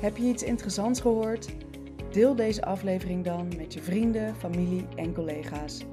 [0.00, 1.56] Heb je iets interessants gehoord?
[2.12, 5.84] Deel deze aflevering dan met je vrienden, familie en collega's.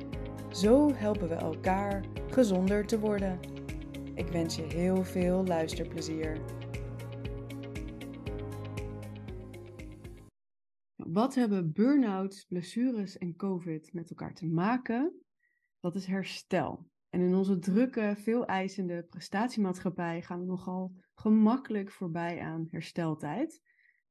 [0.52, 3.40] Zo helpen we elkaar gezonder te worden.
[4.16, 6.42] Ik wens je heel veel luisterplezier.
[10.96, 15.22] Wat hebben burn-outs, blessures en COVID met elkaar te maken?
[15.80, 16.90] Dat is herstel.
[17.10, 23.62] En in onze drukke, veel eisende prestatiemaatschappij gaan we nogal gemakkelijk voorbij aan hersteltijd.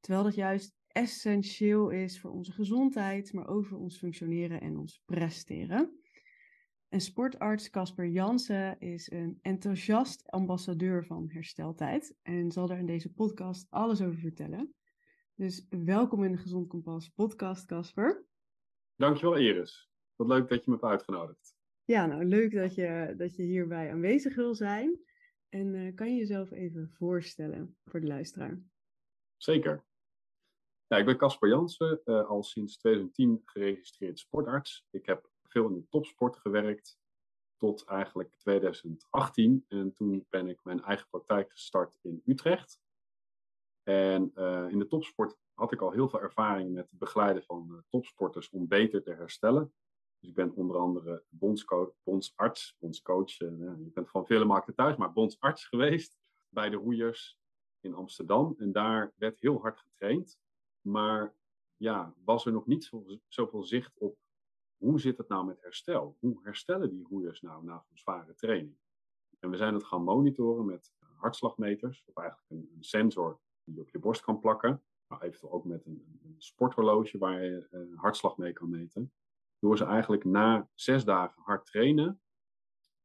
[0.03, 5.03] Terwijl dat juist essentieel is voor onze gezondheid, maar ook voor ons functioneren en ons
[5.05, 6.01] presteren.
[6.89, 13.13] En sportarts Casper Jansen is een enthousiast ambassadeur van hersteltijd en zal daar in deze
[13.13, 14.75] podcast alles over vertellen.
[15.35, 18.25] Dus welkom in de Gezond Kompas podcast, Casper.
[18.97, 19.91] Dankjewel, Iris.
[20.17, 21.55] Wat leuk dat je me hebt uitgenodigd.
[21.85, 25.01] Ja, nou leuk dat je, dat je hierbij aanwezig wil zijn.
[25.49, 28.63] En uh, kan je jezelf even voorstellen voor de luisteraar?
[29.37, 29.85] Zeker.
[30.99, 34.87] Ik ben Casper Jansen, uh, al sinds 2010 geregistreerd sportarts.
[34.91, 36.99] Ik heb veel in de topsport gewerkt
[37.57, 39.65] tot eigenlijk 2018.
[39.69, 42.81] En toen ben ik mijn eigen praktijk gestart in Utrecht.
[43.83, 47.69] En uh, in de topsport had ik al heel veel ervaring met het begeleiden van
[47.71, 49.75] uh, topsporters om beter te herstellen.
[50.19, 51.25] Dus ik ben onder andere
[52.03, 53.41] bondsarts, bondscoach.
[53.41, 53.51] Uh,
[53.85, 57.39] je bent van vele markten thuis, maar bondsarts geweest bij de roeiers
[57.81, 58.55] in Amsterdam.
[58.59, 60.41] En daar werd heel hard getraind.
[60.83, 61.35] Maar
[61.77, 64.19] ja, was er nog niet zo, zoveel zicht op
[64.77, 66.17] hoe zit het nou met herstel?
[66.21, 68.77] Hoe herstellen die roeiers nou na zo'n zware training?
[69.39, 73.81] En we zijn het gaan monitoren met hartslagmeters, of eigenlijk een, een sensor die je
[73.81, 74.83] op je borst kan plakken.
[75.07, 79.13] Maar eventueel ook met een, een sporthorloge waar je een hartslag mee kan meten.
[79.59, 82.23] Door ze eigenlijk na zes dagen hard trainen,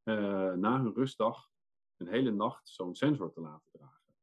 [0.03, 1.49] uh, na hun rustdag,
[1.97, 4.15] een hele nacht zo'n sensor te laten dragen.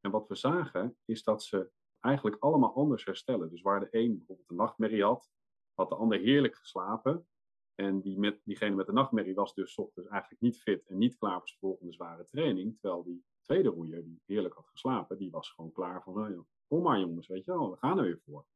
[0.00, 1.70] En wat we zagen is dat ze
[2.02, 3.50] eigenlijk allemaal anders herstellen.
[3.50, 5.30] Dus waar de een bijvoorbeeld een nachtmerrie had,
[5.74, 7.26] had de ander heerlijk geslapen.
[7.74, 11.18] En die met, diegene met de nachtmerrie was dus ochtends eigenlijk niet fit en niet
[11.18, 12.78] klaar voor zijn volgende zware training.
[12.80, 16.82] Terwijl die tweede roeier, die heerlijk had geslapen, die was gewoon klaar van, nou, kom
[16.82, 18.46] maar jongens, weet je wel, we gaan er weer voor.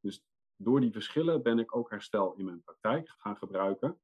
[0.00, 0.24] Dus
[0.56, 4.00] door die verschillen ben ik ook herstel in mijn praktijk gaan gebruiken.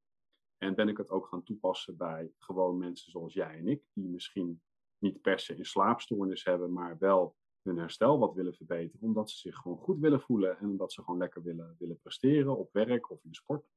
[0.57, 4.09] En ben ik het ook gaan toepassen bij gewoon mensen zoals jij en ik, die
[4.09, 4.61] misschien
[4.97, 7.35] niet per se een slaapstoornis hebben, maar wel
[7.67, 11.03] hun herstel wat willen verbeteren, omdat ze zich gewoon goed willen voelen en omdat ze
[11.03, 13.67] gewoon lekker willen, willen presteren op werk of in de sport.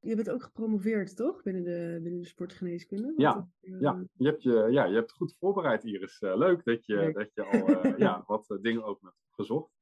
[0.00, 1.42] Je bent ook gepromoveerd, toch?
[1.42, 3.14] Binnen de, binnen de sportgeneeskunde?
[3.16, 3.80] Ja, uh...
[3.80, 4.04] ja.
[4.12, 6.20] Je, hebt je, ja, je hebt goed voorbereid, Iris.
[6.20, 7.14] Uh, leuk dat je, leuk.
[7.14, 9.72] dat je al uh, ja, wat dingen ook hebt gezocht.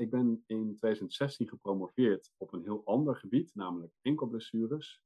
[0.00, 5.02] ik ben in 2016 gepromoveerd op een heel ander gebied, namelijk enkelblessures.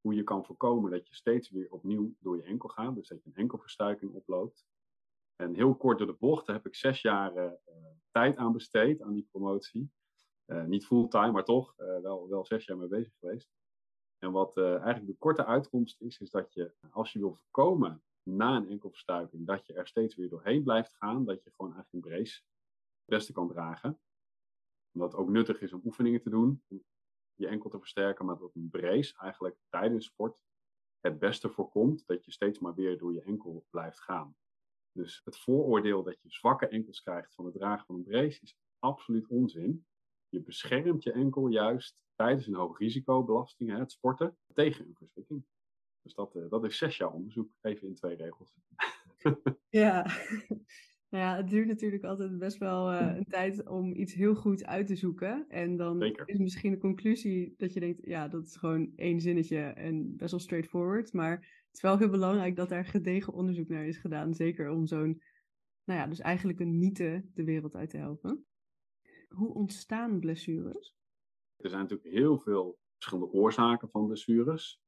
[0.00, 3.22] Hoe je kan voorkomen dat je steeds weer opnieuw door je enkel gaat, dus dat
[3.22, 4.64] je een enkelverstuiking oploopt.
[5.36, 7.52] En heel kort door de bocht heb ik zes jaar uh,
[8.10, 9.92] tijd aan besteed aan die promotie.
[10.46, 13.48] Uh, niet fulltime, maar toch uh, wel, wel zes jaar mee bezig geweest.
[14.18, 18.56] En wat eigenlijk de korte uitkomst is, is dat je als je wil voorkomen na
[18.56, 22.10] een enkelverstuiking, dat je er steeds weer doorheen blijft gaan, dat je gewoon eigenlijk een
[22.10, 22.42] brace
[22.98, 24.00] het beste kan dragen.
[24.92, 26.84] Omdat het ook nuttig is om oefeningen te doen, om
[27.34, 30.38] je enkel te versterken, maar dat een brace eigenlijk tijdens sport
[31.00, 34.36] het beste voorkomt dat je steeds maar weer door je enkel blijft gaan.
[34.94, 38.56] Dus het vooroordeel dat je zwakke enkels krijgt van het dragen van een brace is
[38.78, 39.86] absoluut onzin.
[40.28, 45.44] Je beschermt je enkel juist tijdens een hoog risicobelasting, het sporten, tegen een verzwikking.
[46.02, 48.54] Dus dat, uh, dat is zes jaar onderzoek, even in twee regels.
[49.68, 50.02] ja.
[51.08, 54.64] Nou ja, het duurt natuurlijk altijd best wel uh, een tijd om iets heel goed
[54.64, 55.44] uit te zoeken.
[55.48, 56.28] En dan Zeker.
[56.28, 60.30] is misschien de conclusie dat je denkt, ja, dat is gewoon één zinnetje en best
[60.30, 61.12] wel straightforward.
[61.12, 64.34] Maar is wel heel belangrijk dat daar gedegen onderzoek naar is gedaan.
[64.34, 65.22] Zeker om zo'n,
[65.84, 68.46] nou ja, dus eigenlijk een mythe de wereld uit te helpen.
[69.28, 70.96] Hoe ontstaan blessures?
[71.56, 74.82] Er zijn natuurlijk heel veel verschillende oorzaken van blessures.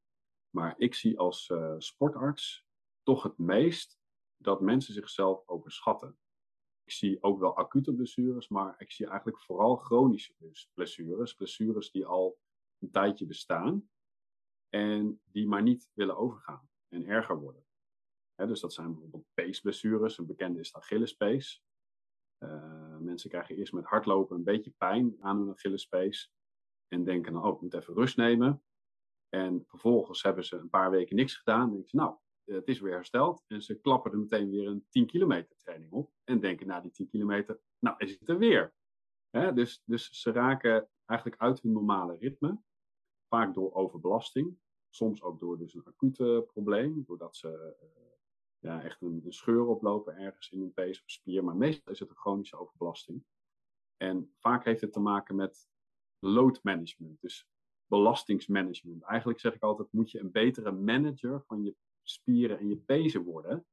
[0.51, 2.67] Maar ik zie als uh, sportarts
[3.03, 3.99] toch het meest
[4.37, 6.19] dat mensen zichzelf overschatten.
[6.85, 10.35] Ik zie ook wel acute blessures, maar ik zie eigenlijk vooral chronische
[10.75, 11.35] blessures.
[11.35, 12.39] Blessures die al
[12.79, 13.91] een tijdje bestaan
[14.69, 17.65] en die maar niet willen overgaan en erger worden.
[18.35, 20.19] dus dat zijn bijvoorbeeld peesblessures.
[20.19, 21.65] Een bekende is de Achillespees.
[22.39, 26.33] Uh, mensen krijgen eerst met hardlopen een beetje pijn aan hun Achillespees.
[26.89, 28.63] En denken dan, oh, ik moet even rust nemen.
[29.29, 31.69] En vervolgens hebben ze een paar weken niks gedaan.
[31.69, 33.45] En denken nou, het is weer hersteld.
[33.47, 36.13] En ze klappen er meteen weer een 10 kilometer training op.
[36.25, 38.75] En denken na die 10 kilometer, nou is het er weer.
[39.31, 42.61] dus, dus ze raken eigenlijk uit hun normale ritme.
[43.29, 44.59] Vaak door overbelasting.
[44.97, 47.05] Soms ook door dus een acute probleem.
[47.07, 47.89] Doordat ze uh,
[48.59, 51.45] ja, echt een, scheur oplopen ergens in een pees of spier.
[51.45, 53.25] Maar meestal is het een chronische overbelasting.
[53.97, 55.69] En vaak heeft het te maken met
[56.19, 57.21] load management.
[57.21, 57.49] Dus
[57.87, 59.03] belastingsmanagement.
[59.03, 63.23] Eigenlijk zeg ik altijd, moet je een betere manager van je spieren en je pezen
[63.23, 63.67] worden.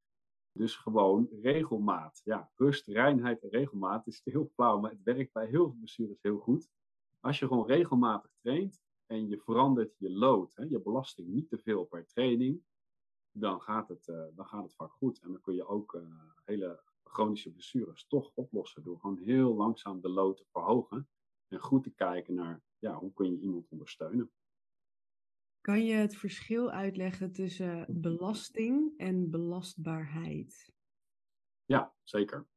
[0.52, 2.22] Dus gewoon regelmaat.
[2.24, 6.22] Ja, rust, reinheid en regelmaat is heel flauw, maar het werkt bij heel veel blessures
[6.22, 6.70] heel goed.
[7.20, 8.83] Als je gewoon regelmatig traint
[9.14, 12.64] en je verandert je load, hè, je belasting niet te veel per training,
[13.32, 15.20] dan gaat het, uh, dan gaat het vaak goed.
[15.20, 16.02] En dan kun je ook uh,
[16.44, 21.10] hele chronische blessures toch oplossen door gewoon heel langzaam de load te verhogen
[21.48, 24.32] en goed te kijken naar ja, hoe kun je iemand ondersteunen.
[25.62, 30.74] Kan je het verschil uitleggen tussen belasting en belastbaarheid?
[31.66, 32.48] Ja, zeker.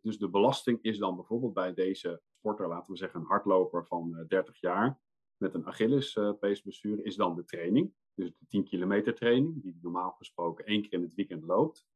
[0.00, 4.24] Dus de belasting is dan bijvoorbeeld bij deze sporter, laten we zeggen een hardloper van
[4.28, 5.00] 30 eh, jaar
[5.38, 7.94] met een Achillespeesblessure, is dan de training.
[8.14, 11.86] Dus de 10 kilometer training, die normaal gesproken één keer in het weekend loopt.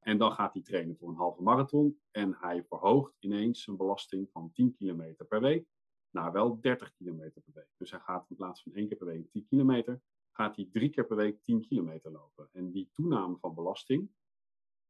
[0.00, 4.30] En dan gaat hij trainen voor een halve marathon en hij verhoogt ineens zijn belasting
[4.30, 5.66] van 10 kilometer per week
[6.10, 7.68] naar wel 30 kilometer per week.
[7.76, 10.02] Dus hij gaat in plaats van één keer per week 10 kilometer,
[10.32, 12.48] gaat hij drie keer per week 10 kilometer lopen.
[12.52, 14.10] En die toename van belasting,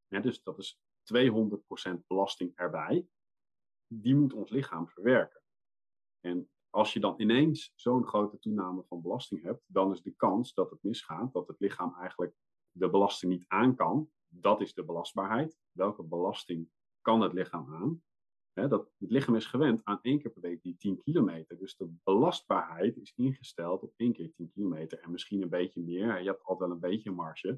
[0.08, 3.06] hè, dus dat is 200% belasting erbij,
[3.86, 5.42] die moet ons lichaam verwerken.
[6.20, 10.54] En als je dan ineens zo'n grote toename van belasting hebt, dan is de kans
[10.54, 12.34] dat het misgaat, dat het lichaam eigenlijk
[12.70, 14.10] de belasting niet aan kan.
[14.28, 15.58] Dat is de belastbaarheid.
[15.72, 16.68] Welke belasting
[17.00, 18.02] kan het lichaam aan?
[18.68, 21.58] dat het lichaam is gewend aan één keer per week die 10 kilometer.
[21.58, 26.20] Dus de belastbaarheid is ingesteld op één keer 10 kilometer en misschien een beetje meer.
[26.20, 27.48] Je hebt altijd wel een beetje marge.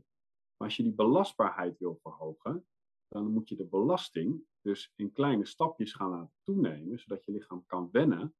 [0.56, 2.66] Maar als je die belastbaarheid wil verhogen,
[3.08, 7.66] dan moet je de belasting dus in kleine stapjes gaan laten toenemen, zodat je lichaam
[7.66, 8.34] kan wennen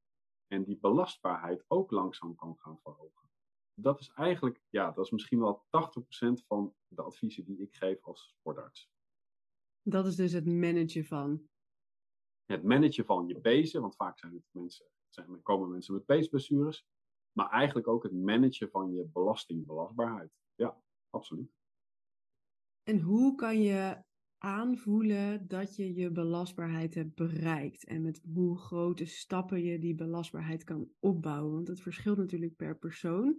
[0.53, 3.31] en die belastbaarheid ook langzaam kan gaan verhogen.
[3.75, 5.69] Dat is eigenlijk, ja, dat is misschien wel 80%
[6.47, 8.91] van de adviezen die ik geef als sportarts.
[9.83, 11.49] Dat is dus het managen van
[12.45, 16.87] het managen van je pezen, want vaak zijn het mensen, zijn, komen mensen met peesblessures,
[17.33, 20.33] maar eigenlijk ook het managen van je belastingbelastbaarheid.
[20.55, 21.53] Ja, absoluut.
[22.83, 24.03] En hoe kan je
[24.43, 30.65] aanvoelen dat je je belastbaarheid hebt bereikt en met hoe grote stappen je die belastbaarheid
[30.65, 31.53] kan opbouwen?
[31.53, 33.37] Want het verschilt natuurlijk per persoon.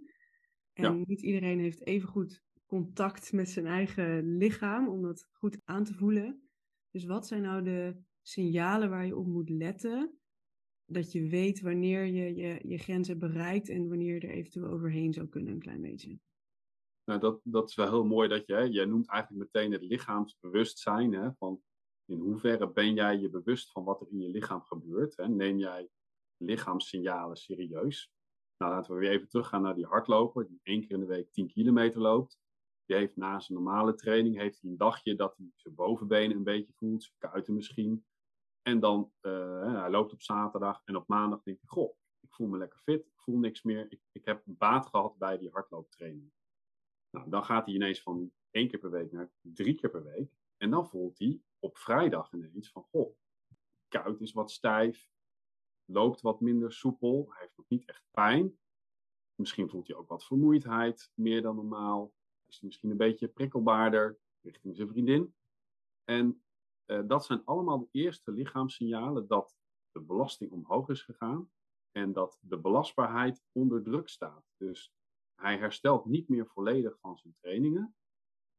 [0.72, 5.84] En niet iedereen heeft even goed contact met zijn eigen lichaam om dat goed aan
[5.84, 6.48] te voelen.
[6.90, 10.18] Dus wat zijn nou de signalen waar je op moet letten.
[10.86, 15.12] Dat je weet wanneer je je, je grenzen bereikt en wanneer je er eventueel overheen
[15.12, 16.18] zou kunnen, een klein beetje.
[17.04, 21.12] Nou, dat, dat is wel heel mooi dat je, noemt eigenlijk meteen het lichaamsbewustzijn.
[21.12, 21.62] Hè, van
[22.04, 25.16] in hoeverre ben jij je bewust van wat er in je lichaam gebeurt?
[25.16, 25.28] Hè?
[25.28, 25.88] Neem jij
[26.36, 28.12] lichaamssignalen serieus?
[28.56, 31.32] Nou, laten we weer even teruggaan naar die hardloper die één keer in de week
[31.32, 32.38] 10 kilometer loopt.
[32.84, 36.44] Die heeft na zijn normale training heeft hij een dagje dat hij zijn bovenbenen een
[36.44, 38.04] beetje voelt, zijn kuiten misschien.
[38.62, 42.46] En dan, uh, hij loopt op zaterdag en op maandag denkt hij, goh, ik voel
[42.46, 46.32] me lekker fit, ik voel niks meer, ik, ik heb baat gehad bij die hardlooptraining.
[47.14, 50.32] Nou, dan gaat hij ineens van één keer per week naar drie keer per week.
[50.56, 53.16] En dan voelt hij op vrijdag ineens van, goh,
[53.88, 55.10] kuit is wat stijf,
[55.84, 58.58] loopt wat minder soepel, hij heeft nog niet echt pijn.
[59.34, 62.14] Misschien voelt hij ook wat vermoeidheid, meer dan normaal.
[62.46, 65.34] Is hij misschien een beetje prikkelbaarder richting zijn vriendin.
[66.04, 66.42] En
[66.86, 69.56] uh, dat zijn allemaal de eerste lichaamssignalen dat
[69.92, 71.50] de belasting omhoog is gegaan
[71.90, 74.52] en dat de belastbaarheid onder druk staat.
[74.56, 74.92] Dus
[75.34, 77.96] hij herstelt niet meer volledig van zijn trainingen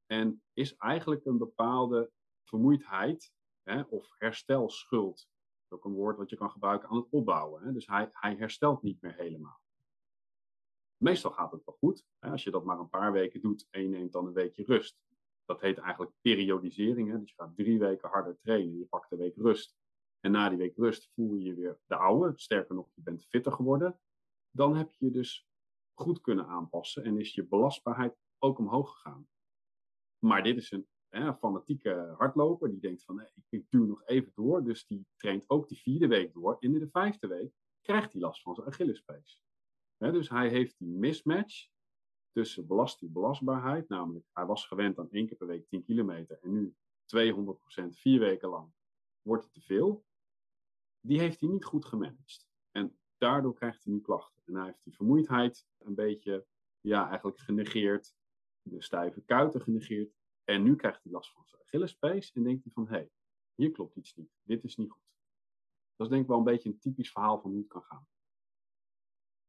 [0.06, 2.12] en is eigenlijk een bepaalde
[2.44, 5.18] vermoeidheid hè, of herstelschuld.
[5.18, 7.64] Dat is ook een woord wat je kan gebruiken aan het opbouwen.
[7.64, 7.72] Hè.
[7.72, 9.60] Dus hij, hij herstelt niet meer helemaal.
[10.98, 12.06] Meestal gaat het wel goed.
[12.20, 12.30] Hè.
[12.30, 15.00] Als je dat maar een paar weken doet en je neemt dan een weekje rust,
[15.46, 17.12] dat heet eigenlijk periodisering.
[17.12, 17.20] Hè?
[17.20, 19.76] Dus je gaat drie weken harder trainen, je pakt een week rust.
[20.20, 22.34] En na die week rust voel je je weer de oude.
[22.36, 24.00] Sterker nog, je bent fitter geworden.
[24.52, 25.48] Dan heb je je dus
[25.96, 29.28] goed kunnen aanpassen en is je belastbaarheid ook omhoog gegaan.
[30.20, 34.64] Maar dit is een hè, fanatieke hardloper die denkt van ik duw nog even door.
[34.64, 36.58] Dus die traint ook die vierde week door.
[36.60, 39.42] En in de vijfde week krijgt hij last van zijn Achillespees.
[39.98, 41.68] dus hij heeft die mismatch
[42.32, 43.90] tussen belasting belastbaarheid.
[43.90, 46.76] Namelijk, hij was gewend aan één keer per week 10 kilometer en nu
[47.06, 48.72] 200% vier weken lang.
[49.22, 50.06] Wordt het te veel?
[51.06, 52.48] die heeft hij niet goed gemanaged.
[52.72, 54.35] En daardoor krijgt hij nu klachten.
[54.46, 56.46] En hij heeft die vermoeidheid een beetje,
[56.82, 58.16] ja, eigenlijk genegeerd.
[58.62, 60.14] De stijve kuiten genegeerd.
[60.44, 63.10] En nu krijgt hij last van zijn Achillespees en denkt hij van, hé, hey,
[63.56, 64.30] hier klopt iets niet.
[64.44, 65.04] Dit is niet goed.
[65.96, 68.08] Dat is denk ik wel een beetje een typisch verhaal van hoe het kan gaan.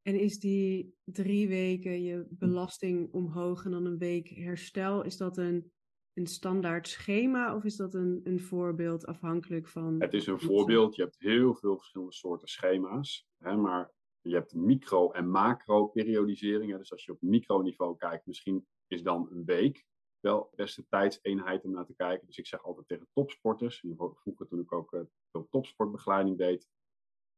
[0.03, 5.37] En is die drie weken je belasting omhoog en dan een week herstel, is dat
[5.37, 5.73] een,
[6.13, 10.01] een standaard schema of is dat een, een voorbeeld afhankelijk van.
[10.01, 10.97] Het is een voorbeeld.
[10.97, 13.29] Je hebt heel veel verschillende soorten schema's.
[13.37, 13.93] Hè, maar
[14.29, 16.77] je hebt micro- en macro-periodisering.
[16.77, 19.87] Dus als je op microniveau kijkt, misschien is dan een week
[20.21, 22.27] wel beste tijdseenheid om naar te kijken.
[22.27, 25.47] Dus ik zeg altijd tegen topsporters, in ieder geval vroeger toen ik ook uh, veel
[25.51, 26.69] topsportbegeleiding deed,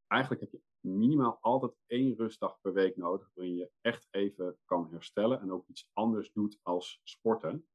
[0.07, 4.91] eigenlijk heb je minimaal altijd één rustdag per week nodig waarin je echt even kan
[4.91, 7.69] herstellen en ook iets anders doet als sporten.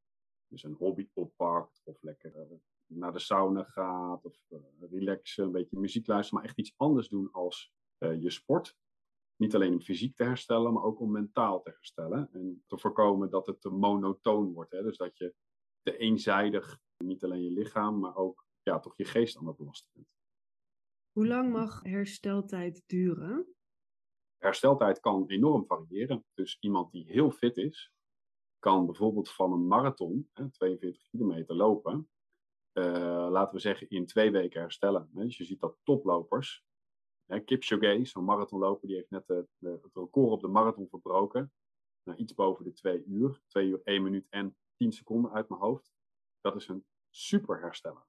[0.47, 5.51] Dus een hobby oppakt of lekker uh, naar de sauna gaat of uh, relaxen, een
[5.51, 8.77] beetje muziek luisteren, maar echt iets anders doen als je sport.
[9.35, 12.29] Niet alleen om fysiek te herstellen, maar ook om mentaal te herstellen.
[12.33, 14.71] En te voorkomen dat het te monotoon wordt.
[14.71, 14.83] Hè?
[14.83, 15.35] Dus dat je
[15.81, 19.89] te eenzijdig, niet alleen je lichaam, maar ook ja, toch je geest aan het belasten
[19.93, 20.07] bent.
[21.11, 23.55] Hoe lang mag hersteltijd duren?
[24.37, 26.25] Hersteltijd kan enorm variëren.
[26.33, 27.91] Dus iemand die heel fit is,
[28.59, 32.09] kan bijvoorbeeld van een marathon, hè, 42 kilometer lopen,
[32.73, 35.09] uh, laten we zeggen in twee weken herstellen.
[35.13, 36.65] Dus je ziet dat toplopers
[37.27, 41.51] Kipchoge, zo'n marathonloper, die heeft net de, het record op de marathon verbroken.
[42.03, 43.41] Nou, iets boven de twee uur.
[43.47, 45.93] Twee uur, één minuut en tien seconden uit mijn hoofd.
[46.41, 48.05] Dat is een super hersteller.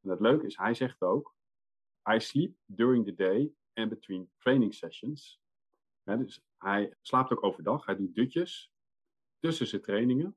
[0.00, 1.34] En het leuke is, hij zegt ook,
[2.10, 5.40] I sleep during the day and between training sessions.
[6.02, 8.72] dus hij slaapt ook overdag, hij doet dutjes
[9.38, 10.36] tussen zijn trainingen.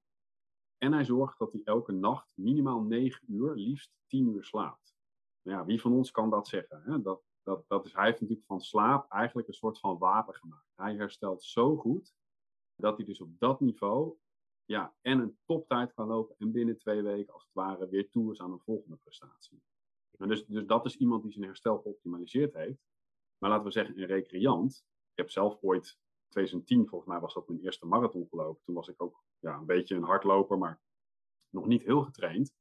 [0.78, 4.96] En hij zorgt dat hij elke nacht minimaal 9 uur, liefst 10 uur slaapt.
[5.42, 6.82] Nou ja, wie van ons kan dat zeggen?
[6.84, 7.02] Hè?
[7.02, 10.72] Dat, dat, dat is, hij heeft natuurlijk van slaap eigenlijk een soort van wapen gemaakt.
[10.76, 12.14] Hij herstelt zo goed
[12.76, 14.18] dat hij dus op dat niveau
[14.66, 18.32] ja, en een toptijd kan lopen en binnen twee weken als het ware weer toe
[18.32, 19.62] is aan een volgende prestatie.
[20.18, 22.82] En dus, dus dat is iemand die zijn herstel geoptimaliseerd heeft.
[23.38, 24.86] Maar laten we zeggen een recreant.
[25.12, 28.64] Ik heb zelf ooit, 2010 volgens mij was dat mijn eerste marathon gelopen.
[28.64, 30.82] Toen was ik ook ja, een beetje een hardloper, maar
[31.50, 32.54] nog niet heel getraind.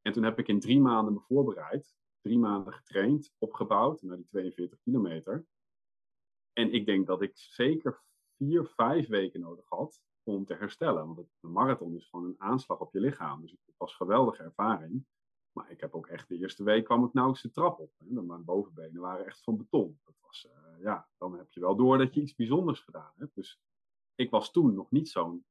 [0.00, 4.26] En toen heb ik in drie maanden me voorbereid drie maanden getraind, opgebouwd naar die
[4.26, 5.46] 42 kilometer.
[6.52, 8.02] En ik denk dat ik zeker
[8.36, 11.14] vier, vijf weken nodig had om te herstellen.
[11.14, 13.40] Want een marathon is gewoon een aanslag op je lichaam.
[13.40, 15.06] Dus het was geweldige ervaring.
[15.52, 17.92] Maar ik heb ook echt de eerste week kwam ik nauwelijks de trap op.
[17.98, 18.22] Hè.
[18.22, 20.00] Mijn bovenbenen waren echt van beton.
[20.04, 23.34] Dat was, uh, ja, dan heb je wel door dat je iets bijzonders gedaan hebt.
[23.34, 23.60] Dus
[24.14, 25.46] ik was toen nog niet zo'n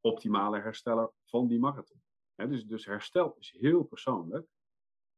[0.00, 2.02] optimale hersteller van die marathon.
[2.34, 4.48] dus, dus herstel is heel persoonlijk.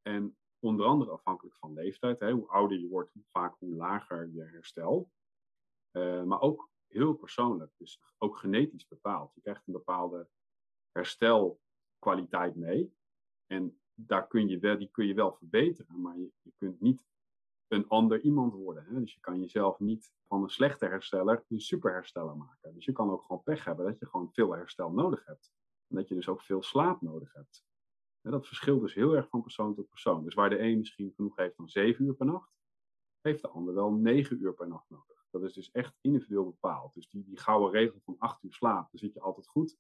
[0.03, 2.21] En onder andere afhankelijk van leeftijd.
[2.21, 5.11] Hè, hoe ouder je wordt, vaak hoe lager je herstel.
[5.93, 9.35] Uh, maar ook heel persoonlijk, dus ook genetisch bepaald.
[9.35, 10.29] Je krijgt een bepaalde
[10.93, 12.95] herstelkwaliteit mee.
[13.47, 17.05] En daar kun je wel, die kun je wel verbeteren, maar je, je kunt niet
[17.69, 18.85] een ander iemand worden.
[18.85, 19.01] Hè?
[19.01, 22.75] Dus je kan jezelf niet van een slechte hersteller een superhersteller maken.
[22.75, 25.53] Dus je kan ook gewoon pech hebben dat je gewoon veel herstel nodig hebt.
[25.89, 27.65] En dat je dus ook veel slaap nodig hebt
[28.31, 30.25] dat verschilt dus heel erg van persoon tot persoon.
[30.25, 32.51] Dus waar de een misschien genoeg heeft van 7 uur per nacht,
[33.21, 35.27] heeft de ander wel 9 uur per nacht nodig.
[35.31, 36.95] Dat is dus echt individueel bepaald.
[36.95, 39.77] Dus die, die gouden regel van 8 uur slaap, dan zit je altijd goed.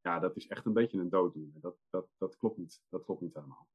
[0.00, 1.60] Ja, dat is echt een beetje een dooddoener.
[1.60, 2.82] Dat, dat, dat, klopt niet.
[2.88, 3.68] dat klopt niet helemaal.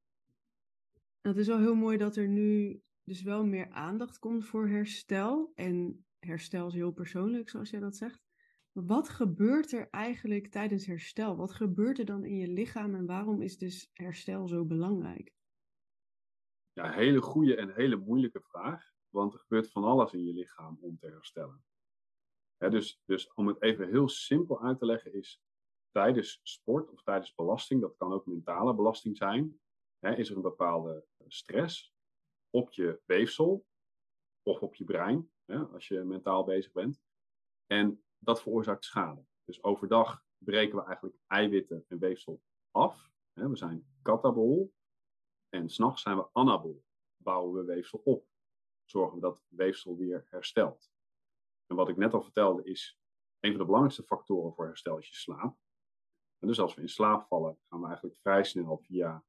[1.21, 5.51] Het is wel heel mooi dat er nu dus wel meer aandacht komt voor herstel.
[5.55, 8.30] En herstel is heel persoonlijk, zoals jij dat zegt.
[8.71, 11.35] Wat gebeurt er eigenlijk tijdens herstel?
[11.35, 15.33] Wat gebeurt er dan in je lichaam en waarom is dus herstel zo belangrijk?
[16.73, 18.91] Ja, hele goede en hele moeilijke vraag.
[19.09, 21.63] Want er gebeurt van alles in je lichaam om te herstellen.
[22.57, 25.41] dus, dus om het even heel simpel uit te leggen is,
[25.91, 29.59] tijdens sport of tijdens belasting, dat kan ook mentale belasting zijn,
[29.99, 31.93] is er een bepaalde stress
[32.49, 33.65] op je weefsel
[34.41, 35.31] of op je brein,
[35.71, 37.01] als je mentaal bezig bent.
[37.65, 39.25] En dat veroorzaakt schade.
[39.45, 43.09] Dus overdag breken we eigenlijk eiwitten en weefsel af.
[43.33, 44.73] We zijn katabol.
[45.49, 46.83] En s'nachts zijn we anabol.
[47.17, 48.27] Bouwen we weefsel op.
[48.85, 50.91] Zorgen we dat weefsel weer herstelt.
[51.67, 52.99] En wat ik net al vertelde is,
[53.39, 55.57] een van de belangrijkste factoren voor herstel is je slaap.
[56.39, 59.23] En dus als we in slaap vallen, gaan we eigenlijk vrij snel via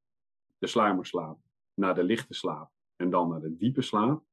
[0.59, 1.41] de sluimerslaap
[1.75, 4.25] naar de lichte slaap en dan naar de diepe slaap.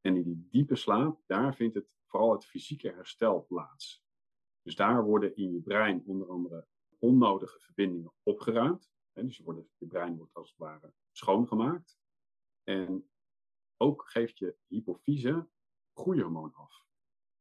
[0.00, 4.04] En in die diepe slaap, daar vindt het vooral het fysieke herstel plaats.
[4.62, 6.66] Dus daar worden in je brein onder andere
[6.98, 8.90] onnodige verbindingen opgeruimd.
[9.12, 11.98] dus je, wordt, je brein wordt als het ware schoongemaakt.
[12.62, 13.10] En
[13.76, 15.48] ook geeft je hypofyse
[15.94, 16.84] groeihormoon af.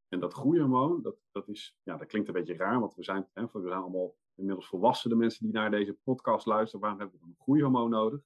[0.08, 3.30] En dat groeihormoon, dat, dat, is, ja, dat klinkt een beetje raar, want we zijn,
[3.34, 6.80] hè, we zijn allemaal inmiddels volwassen, de mensen die naar deze podcast luisteren.
[6.82, 8.22] Waarom hebben we dan een groeihormoon nodig?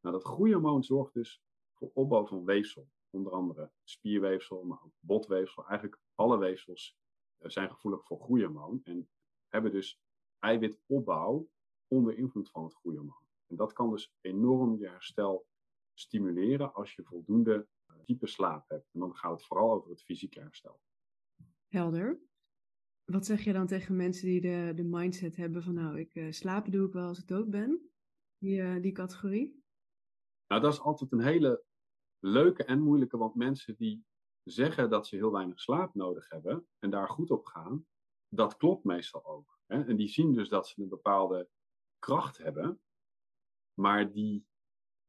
[0.00, 2.88] Nou, dat groeihormoon zorgt dus voor opbouw van weefsel.
[3.16, 5.66] Onder andere spierweefsel, maar ook botweefsel.
[5.66, 6.96] Eigenlijk alle weefsels
[7.38, 8.80] eh, zijn gevoelig voor groeihormoon.
[8.84, 9.08] En
[9.48, 10.00] hebben dus
[10.38, 11.48] eiwitopbouw
[11.86, 13.24] onder invloed van het groeihormoon.
[13.46, 15.46] En dat kan dus enorm je herstel
[15.94, 18.88] stimuleren als je voldoende eh, diepe slaap hebt.
[18.92, 20.80] En dan gaat het vooral over het fysieke herstel.
[21.68, 22.20] Helder.
[23.04, 26.32] Wat zeg je dan tegen mensen die de, de mindset hebben van nou, ik uh,
[26.32, 27.90] slapen doe ik wel als ik dood ben?
[28.38, 29.64] Die, uh, die categorie?
[30.46, 31.64] Nou, dat is altijd een hele
[32.18, 34.04] leuke en moeilijke, want mensen die
[34.42, 37.86] zeggen dat ze heel weinig slaap nodig hebben en daar goed op gaan,
[38.28, 39.58] dat klopt meestal ook.
[39.66, 39.84] Hè?
[39.84, 41.48] En die zien dus dat ze een bepaalde
[41.98, 42.80] kracht hebben,
[43.74, 44.46] maar die,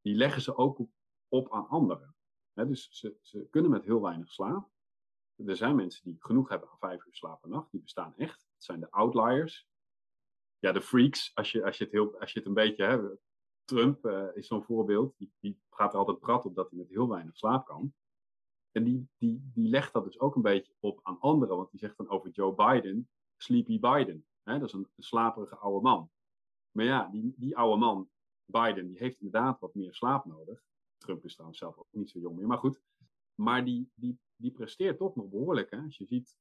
[0.00, 0.80] die leggen ze ook
[1.28, 2.16] op, aan anderen.
[2.52, 2.66] Hè?
[2.66, 4.70] Dus ze, ze kunnen met heel weinig slaap.
[5.46, 8.48] Er zijn mensen die genoeg hebben aan vijf uur slaap per nacht, die bestaan echt.
[8.54, 9.68] Het zijn de outliers.
[10.58, 13.20] Ja, de freaks, als je, als je, het, heel, als je het een beetje hebt.
[13.68, 16.88] Trump uh, is zo'n voorbeeld, die, die gaat er altijd prat op dat hij met
[16.88, 17.94] heel weinig slaap kan.
[18.70, 21.80] En die, die, die legt dat dus ook een beetje op aan anderen, want die
[21.80, 24.26] zegt dan over Joe Biden, Sleepy Biden.
[24.42, 26.10] Dat is een, een slaperige oude man.
[26.70, 28.10] Maar ja, die, die oude man,
[28.44, 30.62] Biden, die heeft inderdaad wat meer slaap nodig.
[30.96, 32.80] Trump is trouwens zelf ook niet zo jong meer, maar goed.
[33.34, 35.70] Maar die, die, die presteert toch nog behoorlijk.
[35.70, 35.78] Hè?
[35.78, 36.38] Als je ziet,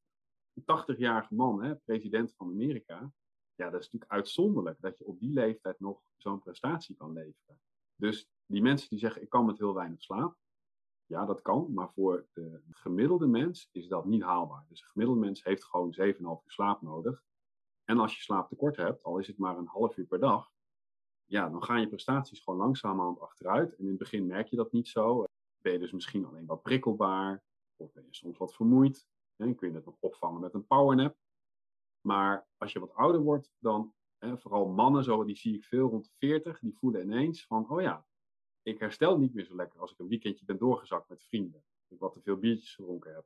[0.53, 3.13] een 80-jarige man, hè, president van Amerika.
[3.57, 7.59] Ja, dat is natuurlijk uitzonderlijk dat je op die leeftijd nog zo'n prestatie kan leveren.
[7.95, 10.37] Dus die mensen die zeggen, ik kan met heel weinig slaap.
[11.05, 14.65] Ja, dat kan, maar voor de gemiddelde mens is dat niet haalbaar.
[14.69, 17.23] Dus een gemiddelde mens heeft gewoon 7,5 uur slaap nodig.
[17.83, 20.51] En als je slaaptekort hebt, al is het maar een half uur per dag,
[21.25, 23.75] ja, dan gaan je prestaties gewoon langzamerhand achteruit.
[23.75, 25.23] En in het begin merk je dat niet zo.
[25.61, 27.43] Ben je dus misschien alleen wat prikkelbaar,
[27.75, 29.07] of ben je soms wat vermoeid.
[29.35, 31.17] En kun je dat nog opvangen met een powernap.
[32.07, 35.89] Maar als je wat ouder wordt, dan, hè, vooral mannen, zo, die zie ik veel
[35.89, 38.05] rond 40, die voelen ineens van, oh ja,
[38.61, 41.63] ik herstel niet meer zo lekker als ik een weekendje ben doorgezakt met vrienden.
[41.87, 43.25] Ik wat te veel biertjes gedronken heb.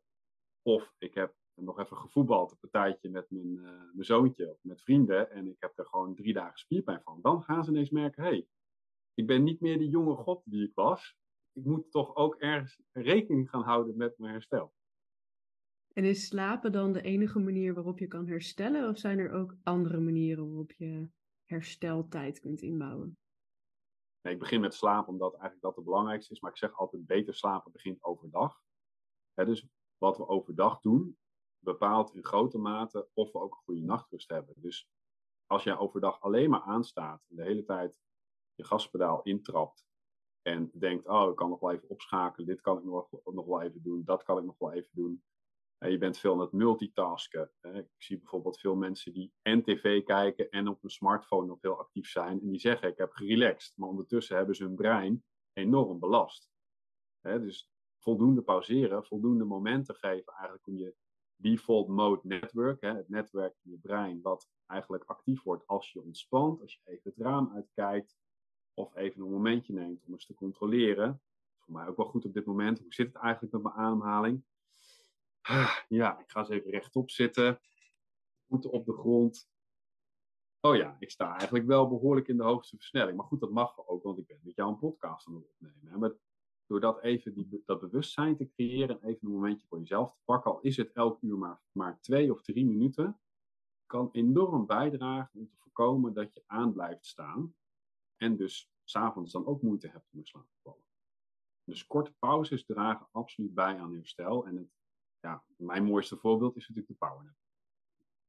[0.62, 4.82] Of ik heb nog even gevoetbald, een partijtje met mijn, uh, mijn zoontje of met
[4.82, 5.32] vrienden.
[5.32, 7.20] En ik heb er gewoon drie dagen spierpijn van.
[7.22, 8.48] Dan gaan ze ineens merken, hé, hey,
[9.14, 11.18] ik ben niet meer die jonge god die ik was.
[11.52, 14.74] Ik moet toch ook ergens rekening gaan houden met mijn herstel.
[15.94, 18.90] En is slapen dan de enige manier waarop je kan herstellen?
[18.90, 21.10] Of zijn er ook andere manieren waarop je
[21.46, 23.18] hersteltijd kunt inbouwen?
[24.22, 26.40] Ik begin met slapen omdat eigenlijk dat het belangrijkste is.
[26.40, 28.62] Maar ik zeg altijd, beter slapen begint overdag.
[29.34, 31.18] dus wat we overdag doen,
[31.60, 34.54] bepaalt in grote mate of we ook een goede nachtrust hebben.
[34.58, 34.90] Dus
[35.46, 38.00] als jij overdag alleen maar aanstaat en de hele tijd
[38.56, 39.86] je gaspedaal intrapt
[40.42, 42.84] en denkt, oh, ik kan nog wel even opschakelen, dit kan ik
[43.34, 45.24] nog wel even doen, dat kan ik nog wel even doen.
[45.90, 47.52] Je bent veel aan het multitasken.
[47.62, 51.80] Ik zie bijvoorbeeld veel mensen die en tv kijken en op hun smartphone nog heel
[51.80, 52.42] actief zijn.
[52.42, 53.78] En die zeggen, ik heb gerelaxed.
[53.78, 56.50] Maar ondertussen hebben ze hun brein enorm belast.
[57.22, 60.96] Dus voldoende pauzeren, voldoende momenten geven eigenlijk om je
[61.36, 66.62] default mode network, het netwerk in je brein, wat eigenlijk actief wordt als je ontspant,
[66.62, 68.18] als je even het raam uitkijkt,
[68.74, 71.22] of even een momentje neemt om eens te controleren.
[71.60, 72.80] Voor mij ook wel goed op dit moment.
[72.80, 74.44] Hoe zit het eigenlijk met mijn ademhaling?
[75.42, 77.60] Ah, ja, ik ga eens even rechtop zitten.
[78.48, 79.50] Voeten op de grond.
[80.60, 83.18] Oh ja, ik sta eigenlijk wel behoorlijk in de hoogste versnelling.
[83.18, 86.00] Maar goed, dat mag ook, want ik ben met jou een podcast aan het opnemen.
[86.00, 86.12] Maar
[86.66, 90.20] door dat even die, dat bewustzijn te creëren en even een momentje voor jezelf te
[90.26, 93.20] pakken, al is het elk uur maar, maar twee of drie minuten,
[93.86, 97.56] kan enorm bijdragen om te voorkomen dat je aan blijft staan.
[98.16, 100.86] En dus s'avonds dan ook moeite hebt om in slaap te vallen.
[101.64, 104.46] Dus korte pauzes dragen absoluut bij aan herstel.
[104.46, 104.81] En het,
[105.22, 107.36] ja, mijn mooiste voorbeeld is natuurlijk de powernap.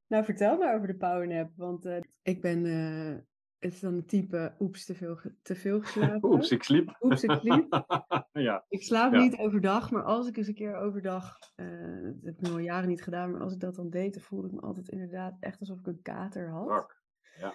[0.07, 1.51] Nou, vertel maar over de powernap.
[1.55, 3.15] Want uh, ik ben uh,
[3.63, 6.29] het is dan een type oeps, te veel, te veel geslapen.
[6.33, 6.97] oeps, ik sliep.
[7.01, 7.85] Oeps, ik sliep.
[8.31, 8.65] ja.
[8.69, 12.47] Ik slaap niet overdag, maar als ik eens een keer overdag, uh, dat heb ik
[12.47, 14.89] al jaren niet gedaan, maar als ik dat dan deed, dan voelde ik me altijd
[14.89, 16.95] inderdaad echt alsof ik een kater had.
[17.39, 17.53] Ja.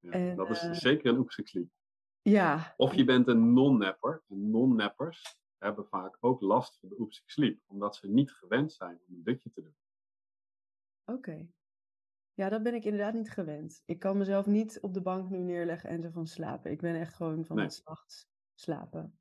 [0.00, 0.10] ja.
[0.10, 1.68] En, dat is zeker een oeps, ik sliep.
[2.22, 2.74] Ja.
[2.76, 4.22] Of je bent een non-napper.
[4.26, 9.00] Non-nappers hebben vaak ook last van de oeps, ik sliep, omdat ze niet gewend zijn
[9.06, 9.76] om een dutje te doen.
[11.04, 11.18] Oké.
[11.18, 11.52] Okay.
[12.34, 13.82] Ja, dat ben ik inderdaad niet gewend.
[13.84, 16.70] Ik kan mezelf niet op de bank nu neerleggen en zo van slapen.
[16.70, 17.66] Ik ben echt gewoon van Nee.
[17.66, 19.18] het nachts slapen.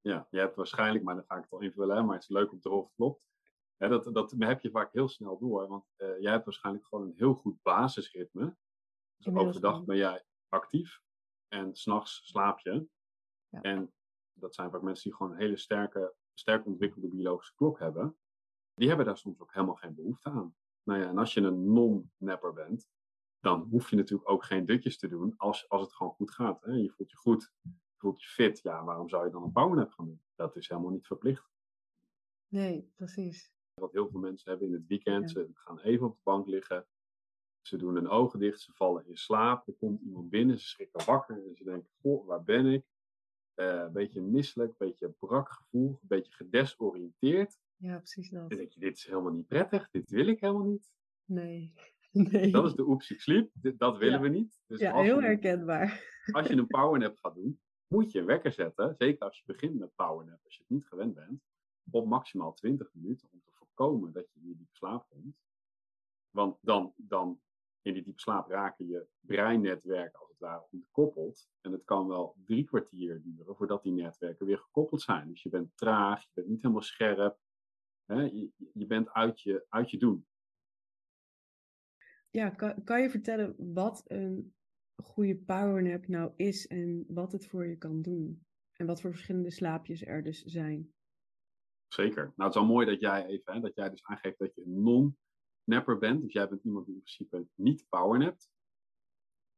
[0.00, 2.28] Ja, je hebt waarschijnlijk, maar dan ga ik het wel invullen, hè, maar het is
[2.28, 3.30] leuk om te horen of het klopt.
[3.76, 7.16] Dat, dat heb je vaak heel snel door, want eh, jij hebt waarschijnlijk gewoon een
[7.16, 8.56] heel goed basisritme.
[9.16, 11.02] Dus overdag ben jij actief
[11.48, 12.88] en s'nachts slaap je.
[13.48, 13.60] Ja.
[13.60, 13.92] En
[14.34, 18.16] dat zijn vaak mensen die gewoon een hele sterke sterk ontwikkelde biologische klok hebben,
[18.74, 20.54] die hebben daar soms ook helemaal geen behoefte aan.
[20.82, 22.88] Nou ja, en als je een non-napper bent,
[23.40, 26.62] dan hoef je natuurlijk ook geen dutjes te doen als, als het gewoon goed gaat.
[26.62, 26.72] Hè?
[26.72, 28.60] Je voelt je goed, je voelt je fit.
[28.62, 30.22] Ja, waarom zou je dan een powernap gaan doen?
[30.34, 31.50] Dat is helemaal niet verplicht.
[32.48, 33.52] Nee, precies.
[33.74, 36.86] Wat heel veel mensen hebben in het weekend, ze gaan even op de bank liggen,
[37.60, 41.04] ze doen hun ogen dicht, ze vallen in slaap, er komt iemand binnen, ze schrikken
[41.04, 42.84] wakker en ze denken, goh, waar ben ik?
[43.56, 47.58] Uh, een beetje misselijk, een beetje brak gevoel, een beetje gedesoriënteerd.
[47.76, 48.48] Ja, precies dat.
[48.48, 50.92] Dan denk je, dit is helemaal niet prettig, dit wil ik helemaal niet.
[51.24, 51.72] Nee.
[52.30, 52.50] nee.
[52.50, 54.20] Dat is de oeps, ik sliep, dat willen ja.
[54.20, 54.60] we niet.
[54.66, 56.04] Dus ja, heel je, herkenbaar.
[56.32, 59.78] Als je een powernap gaat doen, moet je een wekker zetten, zeker als je begint
[59.78, 61.42] met powernap, als je het niet gewend bent,
[61.90, 65.36] op maximaal 20 minuten om te voorkomen dat je in die slaap komt.
[66.30, 67.40] Want dan, dan
[67.82, 71.48] in die diepe slaap raken je breinnetwerken als het ware ontkoppeld.
[71.60, 75.28] En het kan wel drie kwartier duren voordat die netwerken weer gekoppeld zijn.
[75.28, 77.38] Dus je bent traag, je bent niet helemaal scherp.
[78.04, 78.20] Hè?
[78.20, 80.26] Je, je bent uit je, uit je doen.
[82.30, 84.54] Ja, kan, kan je vertellen wat een
[84.96, 88.46] goede powernap nou is en wat het voor je kan doen?
[88.72, 90.92] En wat voor verschillende slaapjes er dus zijn?
[91.88, 92.22] Zeker.
[92.22, 94.64] Nou, het is wel mooi dat jij even, hè, dat jij dus aangeeft dat je
[94.64, 94.82] een
[95.64, 96.22] non-napper bent.
[96.22, 98.50] Dus jij bent iemand die in principe niet powernapt.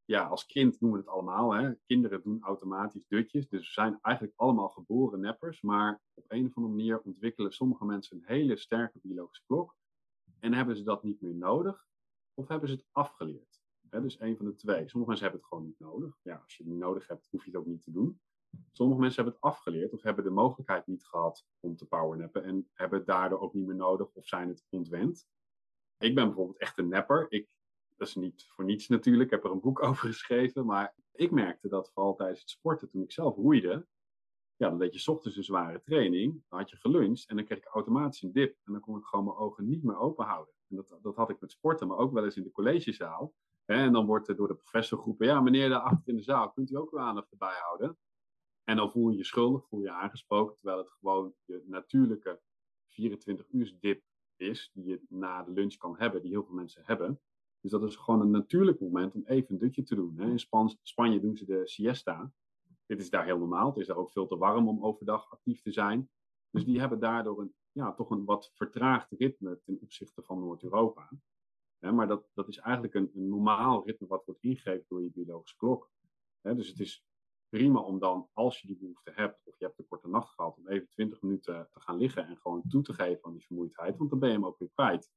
[0.05, 1.53] Ja, als kind doen we het allemaal.
[1.53, 1.75] Hè.
[1.75, 3.49] Kinderen doen automatisch dutjes.
[3.49, 5.61] Dus we zijn eigenlijk allemaal geboren nappers.
[5.61, 9.77] Maar op een of andere manier ontwikkelen sommige mensen een hele sterke biologische klok.
[10.38, 11.87] En hebben ze dat niet meer nodig?
[12.35, 13.62] Of hebben ze het afgeleerd?
[13.88, 14.88] Hè, dus een van de twee.
[14.88, 16.19] Sommige mensen hebben het gewoon niet nodig.
[16.23, 18.21] Ja, als je het niet nodig hebt, hoef je het ook niet te doen.
[18.73, 22.71] Sommige mensen hebben het afgeleerd of hebben de mogelijkheid niet gehad om te powernappen en
[22.73, 25.29] hebben het daardoor ook niet meer nodig of zijn het ontwend.
[25.98, 27.26] Ik ben bijvoorbeeld echt een napper.
[27.28, 27.48] Ik,
[27.96, 31.30] dat is niet voor niets natuurlijk, ik heb er een boek over geschreven, maar ik
[31.30, 33.87] merkte dat vooral tijdens het sporten, toen ik zelf roeide,
[34.57, 37.44] ja, dan deed je 's ochtends een zware training, dan had je geluncht en dan
[37.44, 40.24] kreeg ik automatisch een dip en dan kon ik gewoon mijn ogen niet meer open
[40.24, 40.54] houden.
[40.68, 43.35] En dat, dat had ik met sporten, maar ook wel eens in de collegezaal.
[43.64, 46.52] En dan wordt er door de professor geroepen, ja meneer daar achter in de zaal,
[46.52, 47.98] kunt u ook uw aandacht erbij houden?
[48.64, 52.40] En dan voel je je schuldig, voel je aangesproken, terwijl het gewoon je natuurlijke
[52.88, 54.02] 24 uur dip
[54.37, 57.20] is, die je na de lunch kan hebben, die heel veel mensen hebben.
[57.61, 60.18] Dus dat is gewoon een natuurlijk moment om even een dutje te doen.
[60.18, 60.31] Hè.
[60.31, 62.33] In Span Spanje doen ze de siesta.
[62.87, 63.68] Dit is daar heel normaal.
[63.68, 66.11] Het is daar ook veel te warm om overdag actief te zijn.
[66.51, 71.11] Dus die hebben daardoor een, ja, toch een wat vertraagd ritme ten opzichte van Noord-Europa.
[71.79, 75.57] Maar dat, dat is eigenlijk een, een normaal ritme wat wordt ingegeven door je biologische
[75.57, 75.90] klok.
[76.40, 77.05] Dus het is
[77.55, 80.57] prima om dan, als je die behoefte hebt, of je hebt een korte nacht gehad,
[80.57, 83.97] om even 20 minuten te gaan liggen en gewoon toe te geven aan die vermoeidheid,
[83.97, 85.11] want dan ben je hem ook weer kwijt.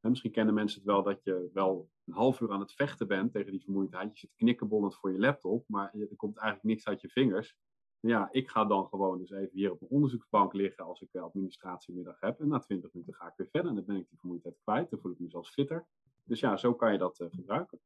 [0.00, 3.06] En misschien kennen mensen het wel dat je wel een half uur aan het vechten
[3.06, 4.12] bent tegen die vermoeidheid.
[4.12, 7.56] Je zit knikkenbollend voor je laptop, maar er komt eigenlijk niks uit je vingers.
[8.00, 12.20] Ja, ik ga dan gewoon dus even hier op een onderzoeksbank liggen als ik administratiemiddag
[12.20, 12.40] heb.
[12.40, 14.90] En na 20 minuten ga ik weer verder en dan ben ik die vermoeidheid kwijt.
[14.90, 15.86] Dan voel ik me zelfs fitter.
[16.24, 17.80] Dus ja, zo kan je dat uh, gebruiken.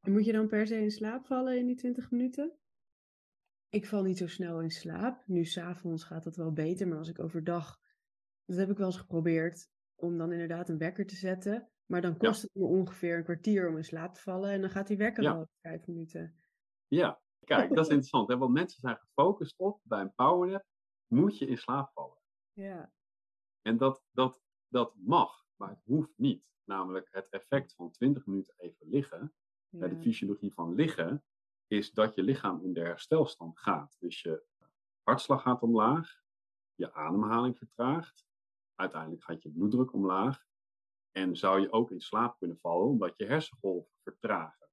[0.00, 2.52] En moet je dan per se in slaap vallen in die 20 minuten?
[3.68, 5.22] Ik val niet zo snel in slaap.
[5.26, 7.80] Nu s'avonds gaat dat wel beter, maar als ik overdag,
[8.44, 11.70] dat heb ik wel eens geprobeerd, om dan inderdaad een wekker te zetten.
[11.86, 12.48] Maar dan kost ja.
[12.52, 15.22] het me ongeveer een kwartier om in slaap te vallen en dan gaat die wekker
[15.22, 15.32] Ja.
[15.32, 16.40] al vijf minuten.
[16.86, 18.28] Ja, kijk, dat is interessant.
[18.28, 18.36] Hè?
[18.38, 20.64] Want mensen zijn gefocust op, bij een powernap
[21.06, 22.18] moet je in slaap vallen.
[22.52, 22.92] Ja,
[23.62, 26.54] En dat, dat, dat mag, maar het hoeft niet.
[26.64, 29.34] Namelijk het effect van 20 minuten even liggen,
[29.68, 30.00] bij de ja.
[30.00, 31.24] fysiologie van liggen,
[31.66, 33.96] is dat je lichaam in de herstelstand gaat.
[33.98, 34.42] Dus je
[35.02, 36.20] hartslag gaat omlaag,
[36.74, 38.26] je ademhaling vertraagt,
[38.74, 40.44] uiteindelijk gaat je bloeddruk omlaag
[41.10, 44.68] en zou je ook in slaap kunnen vallen omdat je hersengolven vertragen.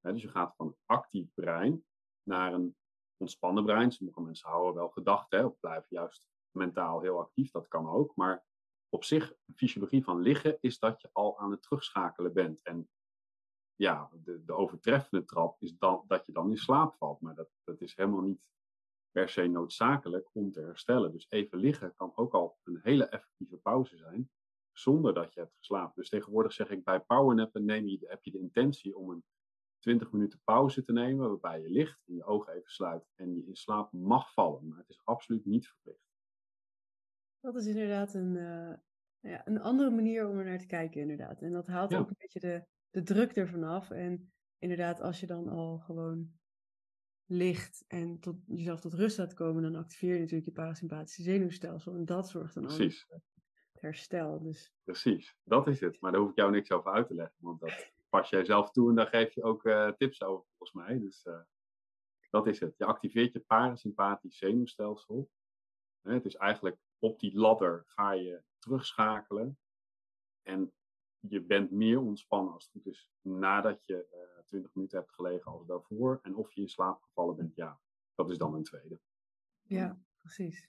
[0.00, 1.84] Dus je gaat van actief brein
[2.22, 2.76] naar een
[3.16, 3.92] ontspannen brein.
[3.92, 8.16] Sommige mensen houden wel gedachten of blijven juist mentaal heel actief, dat kan ook.
[8.16, 8.44] Maar
[8.88, 12.62] op zich, de fysiologie van liggen is dat je al aan het terugschakelen bent.
[12.62, 12.88] En
[13.76, 17.20] ja, de, de overtreffende trap is dan, dat je dan in slaap valt.
[17.20, 18.50] Maar dat, dat is helemaal niet
[19.10, 21.12] per se noodzakelijk om te herstellen.
[21.12, 24.30] Dus even liggen kan ook al een hele effectieve pauze zijn,
[24.72, 25.92] zonder dat je hebt geslapen.
[25.96, 29.24] Dus tegenwoordig zeg ik bij powernappen neem je, heb je de intentie om een
[29.78, 33.46] 20 minuten pauze te nemen, waarbij je ligt en je ogen even sluit en je
[33.46, 34.68] in slaap mag vallen.
[34.68, 36.04] Maar het is absoluut niet verplicht.
[37.40, 38.74] Dat is inderdaad een, eh,
[39.30, 41.42] ja, een andere manier om er naar te kijken, inderdaad.
[41.42, 41.98] En dat haalt Ja.
[41.98, 43.90] ook een beetje de, de druk ervan af.
[43.90, 46.32] En inderdaad, als je dan al gewoon
[47.26, 51.94] ligt en tot, jezelf tot rust laat komen, dan activeer je natuurlijk je parasympathische zenuwstelsel.
[51.94, 53.04] En dat zorgt dan ook Precies.
[53.04, 53.14] voor
[53.72, 54.42] het herstel.
[54.42, 56.00] Dus Precies, dat is het.
[56.00, 58.70] Maar daar hoef ik jou niks over uit te leggen, want dat pas jij zelf
[58.70, 60.98] toe en daar geef je ook eh, tips over, volgens mij.
[60.98, 61.40] Dus eh,
[62.30, 62.74] dat is het.
[62.76, 65.30] Je activeert je parasympathisch zenuwstelsel.
[66.00, 69.58] Het is eigenlijk op die ladder ga je terugschakelen.
[70.42, 70.72] En
[71.28, 75.52] je bent meer ontspannen als het goed is nadat je uh, 20 minuten hebt gelegen
[75.52, 76.18] als daarvoor.
[76.22, 77.80] En of je in slaap gevallen bent, ja,
[78.14, 79.00] dat is dan een tweede.
[79.62, 80.68] Ja, precies.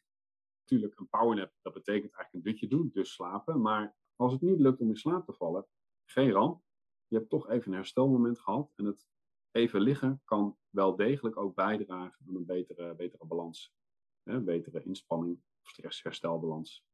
[0.60, 3.62] Natuurlijk, een powernap, dat betekent eigenlijk een dutje doen, dus slapen.
[3.62, 5.68] Maar als het niet lukt om in slaap te vallen,
[6.06, 6.66] geen ramp.
[7.08, 8.72] Je hebt toch even een herstelmoment gehad.
[8.76, 9.08] En het
[9.52, 13.76] even liggen kan wel degelijk ook bijdragen aan een betere, betere balans.
[14.24, 16.87] Een betere inspanning of stressherstelbalans.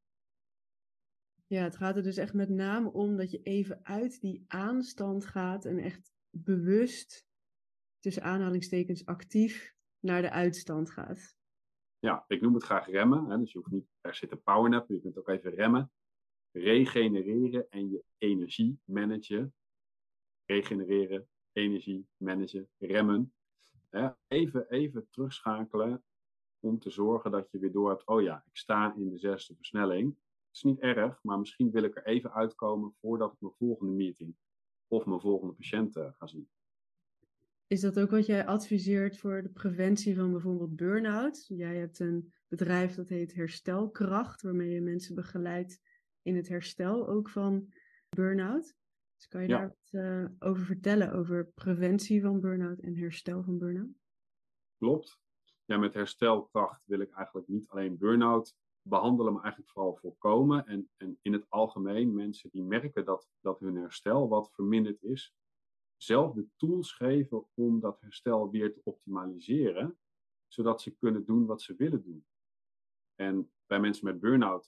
[1.54, 5.26] Ja, het gaat er dus echt met name om dat je even uit die aanstand
[5.26, 7.28] gaat en echt bewust,
[8.00, 11.36] tussen aanhalingstekens actief, naar de uitstand gaat.
[12.00, 13.30] Ja, ik noem het graag remmen.
[13.30, 15.92] Hè, dus je hoeft niet per se te powernappen, je kunt ook even remmen.
[16.52, 19.54] Regenereren en je energie managen.
[20.46, 23.34] Regenereren, energie managen, remmen.
[23.90, 26.04] Hè, even, even terugschakelen
[26.60, 29.56] om te zorgen dat je weer door hebt, oh ja, ik sta in de zesde
[29.56, 30.18] versnelling.
[30.54, 33.94] Het is niet erg, maar misschien wil ik er even uitkomen voordat ik mijn volgende
[33.94, 34.36] meeting
[34.88, 36.50] of mijn volgende patiënt uh, ga zien.
[37.68, 41.46] Is dat ook wat jij adviseert voor de preventie van bijvoorbeeld burn-out?
[41.48, 45.82] Jij hebt een bedrijf dat heet Herstelkracht, waarmee je mensen begeleidt
[46.22, 47.74] in het herstel ook van
[48.10, 48.76] burn-out.
[49.16, 53.58] Dus kan je daar wat uh, over vertellen, over preventie van burn-out en herstel van
[53.58, 54.02] burn-out?
[54.78, 55.20] Klopt.
[55.66, 60.66] Ja, met herstelkracht wil ik eigenlijk niet alleen burn-out behandelen, maar eigenlijk vooral voorkomen.
[60.66, 65.36] En, en in het algemeen mensen die merken dat, dat hun herstel wat verminderd is,
[65.98, 69.98] zelf de tools geven om dat herstel weer te optimaliseren,
[70.48, 72.26] zodat ze kunnen doen wat ze willen doen.
[73.16, 74.68] En bij mensen met burn-out,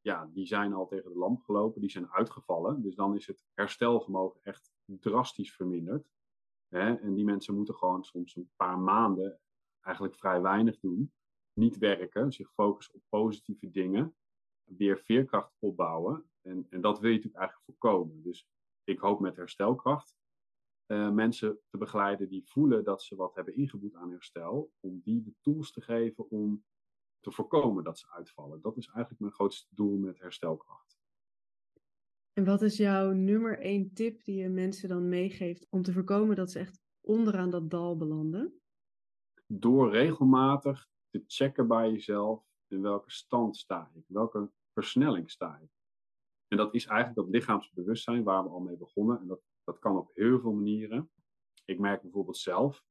[0.00, 2.82] ja, die zijn al tegen de lamp gelopen, die zijn uitgevallen.
[2.82, 6.08] Dus dan is het herstelvermogen echt drastisch verminderd.
[6.68, 6.94] Hè?
[6.94, 9.40] En die mensen moeten gewoon soms een paar maanden
[9.80, 11.12] eigenlijk vrij weinig doen.
[11.54, 14.16] Niet werken, zich focussen op positieve dingen.
[14.64, 16.30] Weer veerkracht opbouwen.
[16.40, 18.22] En, en dat wil je natuurlijk eigenlijk voorkomen.
[18.22, 18.48] Dus
[18.84, 20.14] ik hoop met herstelkracht
[20.86, 24.72] uh, mensen te begeleiden die voelen dat ze wat hebben ingeboet aan herstel.
[24.80, 26.64] Om die de tools te geven om
[27.20, 28.60] te voorkomen dat ze uitvallen.
[28.60, 30.98] Dat is eigenlijk mijn grootste doel met herstelkracht.
[32.32, 36.36] En wat is jouw nummer één tip die je mensen dan meegeeft om te voorkomen
[36.36, 38.60] dat ze echt onderaan dat dal belanden?
[39.46, 45.70] Door regelmatig te checken bij jezelf in welke stand sta ik, welke versnelling sta ik.
[46.48, 49.20] En dat is eigenlijk dat lichaamsbewustzijn waar we al mee begonnen.
[49.20, 51.10] En dat, dat kan op heel veel manieren.
[51.64, 52.84] Ik merk bijvoorbeeld zelf,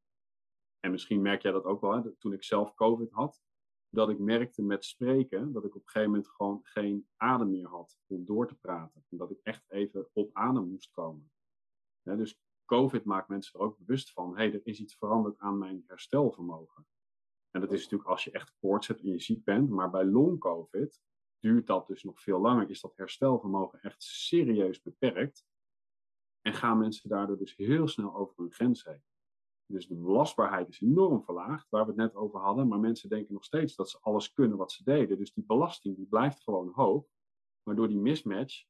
[0.79, 3.41] en misschien merk jij dat ook wel, hè, toen ik zelf COVID had,
[3.89, 7.67] dat ik merkte met spreken dat ik op een gegeven moment gewoon geen adem meer
[7.67, 9.05] had om door te praten.
[9.09, 11.31] En dat ik echt even op adem moest komen.
[12.03, 15.57] dus COVID maakt mensen er ook bewust van, hé, hey, er is iets veranderd aan
[15.57, 16.87] mijn herstelvermogen.
[17.55, 20.05] En dat is natuurlijk als je echt koorts hebt en je ziek bent, maar bij
[20.05, 21.01] long-COVID
[21.39, 25.45] duurt dat dus nog veel langer, is dat herstelvermogen echt serieus beperkt.
[26.41, 29.03] En gaan mensen daardoor dus heel snel over hun grens heen.
[29.65, 32.67] Dus de belastbaarheid is enorm verlaagd, waar we het net over hadden.
[32.67, 35.17] Maar mensen denken nog steeds dat ze alles kunnen wat ze deden.
[35.17, 37.05] Dus die belasting die blijft gewoon hoog.
[37.63, 38.63] Maar door die mismatch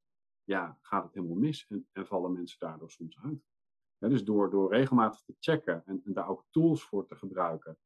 [0.43, 3.43] ja, gaat het helemaal mis en, en vallen mensen daardoor soms uit.
[3.97, 7.77] dus door, door regelmatig te checken en, en, daar ook tools voor te gebruiken.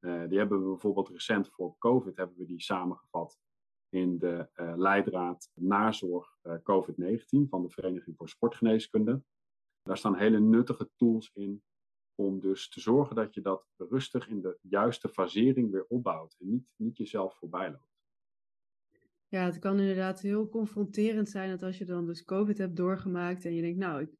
[0.00, 3.38] Uh, die hebben we bijvoorbeeld recent voor COVID hebben we die samengevat
[3.88, 9.22] in de uh, leidraad nazorg uh, COVID-19 van de Vereniging voor Sportgeneeskunde.
[9.82, 11.62] Daar staan hele nuttige tools in
[12.14, 16.50] om dus te zorgen dat je dat rustig in de juiste fasering weer opbouwt en
[16.50, 17.96] niet, niet jezelf voorbij loopt.
[19.28, 23.44] Ja, het kan inderdaad heel confronterend zijn dat als je dan dus COVID hebt doorgemaakt
[23.44, 24.10] en je denkt, nou, ik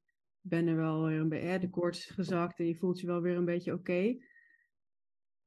[0.41, 3.37] ben er wel weer een beetje, de koorts gezakt en je voelt je wel weer
[3.37, 4.17] een beetje oké,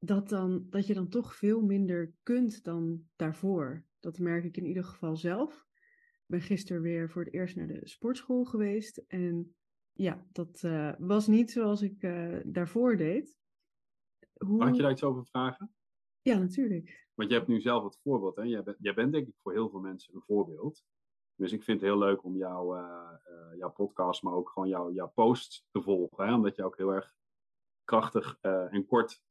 [0.00, 3.84] dat, dan, dat je dan toch veel minder kunt dan daarvoor.
[4.00, 5.68] Dat merk ik in ieder geval zelf.
[6.12, 9.54] Ik ben gisteren weer voor het eerst naar de sportschool geweest en
[9.92, 13.38] ja, dat uh, was niet zoals ik uh, daarvoor deed.
[14.36, 14.56] Hoe...
[14.56, 15.74] Mag je daar iets over vragen?
[16.22, 17.08] Ja, natuurlijk.
[17.14, 18.36] Want je hebt nu zelf het voorbeeld.
[18.36, 18.42] Hè?
[18.42, 20.84] Jij, bent, jij bent denk ik voor heel veel mensen een voorbeeld.
[21.34, 23.18] Dus ik vind het heel leuk om jouw, uh,
[23.58, 26.26] jouw podcast, maar ook gewoon jouw, jouw posts te volgen.
[26.26, 26.34] Hè?
[26.34, 27.14] Omdat je ook heel erg
[27.84, 28.38] krachtig
[28.70, 29.22] en kort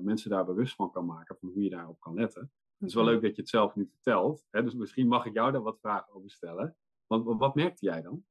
[0.00, 1.36] mensen daar bewust van kan maken.
[1.40, 2.52] Van hoe je daarop kan letten.
[2.78, 4.46] Het is wel leuk dat je het zelf nu vertelt.
[4.50, 4.62] Hè?
[4.62, 6.76] Dus misschien mag ik jou daar wat vragen over stellen.
[7.06, 8.24] Want wat merkte jij dan?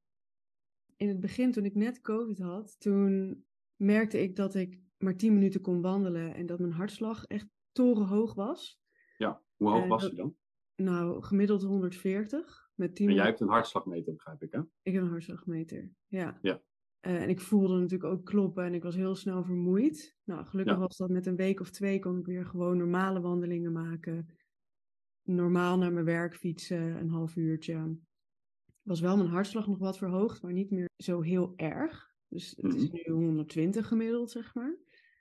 [1.02, 5.34] in het begin, toen ik net COVID had, toen merkte ik dat ik maar 10
[5.34, 8.82] minuten kon wandelen en dat mijn hartslag echt torenhoog was.
[9.18, 10.36] Ja, hoe hoog was hij dan?
[10.76, 12.70] Nou, gemiddeld 140.
[12.76, 14.60] Met 10 en jij hebt een hartslagmeter, begrijp ik, hè?
[14.82, 16.40] Ik heb een hartslagmeter, ja.
[16.42, 16.62] ja.
[17.08, 20.16] Uh, en ik voelde natuurlijk ook kloppen en ik was heel snel vermoeid.
[20.24, 23.72] Nou, gelukkig was dat met een week of twee kon ik weer gewoon normale wandelingen
[23.72, 24.28] maken.
[25.24, 27.98] normaal naar mijn werk fietsen, een half uurtje.
[28.82, 32.14] Was wel mijn hartslag nog wat verhoogd, maar niet meer zo heel erg.
[32.28, 32.96] Dus het is Mhm.
[32.96, 34.78] nu 120 gemiddeld, zeg maar.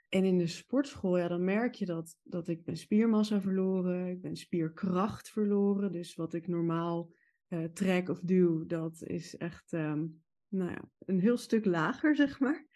[0.08, 4.20] En in de sportschool, ja, dan merk je dat, dat ik ben spiermassa verloren, ik
[4.20, 5.92] ben spierkracht verloren.
[5.92, 7.12] Dus wat ik normaal
[7.48, 10.06] eh, trek of duw, dat is echt ehm,
[10.50, 12.66] nou ja, een heel stuk lager, zeg maar.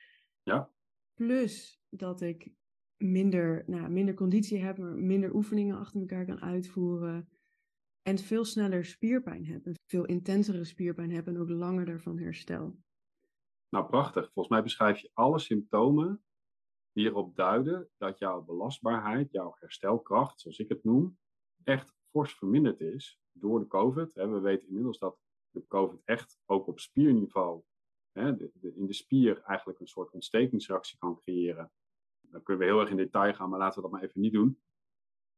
[0.42, 0.70] Ja.
[1.14, 2.52] Plus dat ik
[2.96, 7.28] minder, nou, minder conditie heb, maar minder oefeningen achter elkaar kan uitvoeren.
[8.02, 9.66] En veel sneller spierpijn heb.
[9.66, 12.78] En veel intensere spierpijn heb en ook langer daarvan herstel.
[13.68, 14.24] Nou, prachtig.
[14.24, 16.24] Volgens mij beschrijf je alle symptomen
[16.92, 21.18] die erop duiden dat jouw belastbaarheid, jouw herstelkracht, zoals ik het noem,
[21.64, 24.12] echt fors verminderd is door de COVID.
[24.12, 25.18] We weten inmiddels dat
[25.54, 27.62] de COVID echt ook op spierniveau
[28.12, 31.72] hè, de, in de spier eigenlijk een soort ontstekingsreactie kan creëren.
[32.20, 34.32] Dan kunnen we heel erg in detail gaan, maar laten we dat maar even niet
[34.32, 34.60] doen.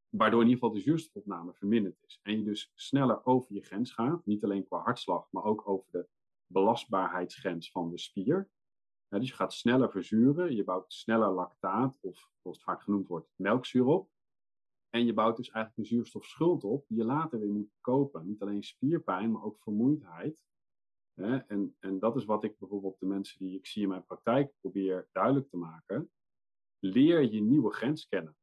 [0.09, 2.20] Waardoor in ieder geval de zuurstofopname verminderd is.
[2.22, 5.90] En je dus sneller over je grens gaat, niet alleen qua hartslag, maar ook over
[5.90, 6.09] de
[6.46, 8.50] belastbaarheidsgrens van de spier.
[9.09, 13.29] Dus je gaat sneller verzuren, je bouwt sneller lactaat, of zoals het vaak genoemd wordt,
[13.37, 14.11] melkzuur op.
[14.96, 18.26] En je bouwt dus eigenlijk een zuurstofschuld op, die je later weer moet kopen.
[18.26, 20.44] Niet alleen spierpijn, maar ook vermoeidheid.
[21.14, 21.37] Hè?
[21.37, 24.52] En, en dat is wat ik bijvoorbeeld de mensen die ik zie in mijn praktijk
[24.61, 26.11] probeer duidelijk te maken.
[26.78, 28.37] Leer je nieuwe grens kennen.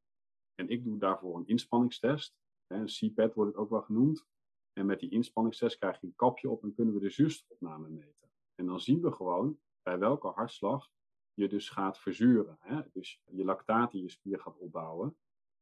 [0.54, 2.36] En ik doe daarvoor een inspanningstest.
[2.66, 2.76] Hè?
[2.76, 4.26] Een CPAT wordt het ook wel genoemd.
[4.72, 8.30] En met die inspanningstest krijg je een kapje op en kunnen we de zuurstofopname meten.
[8.54, 10.90] En dan zien we gewoon bij welke hartslag
[11.32, 12.56] je dus gaat verzuren.
[12.60, 12.80] Hè?
[12.92, 15.16] Dus je lactaat in je spier gaat opbouwen.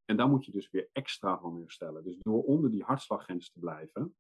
[0.05, 2.05] En daar moet je dus weer extra van herstellen.
[2.05, 4.17] Dus door onder die hartslaggrens te blijven,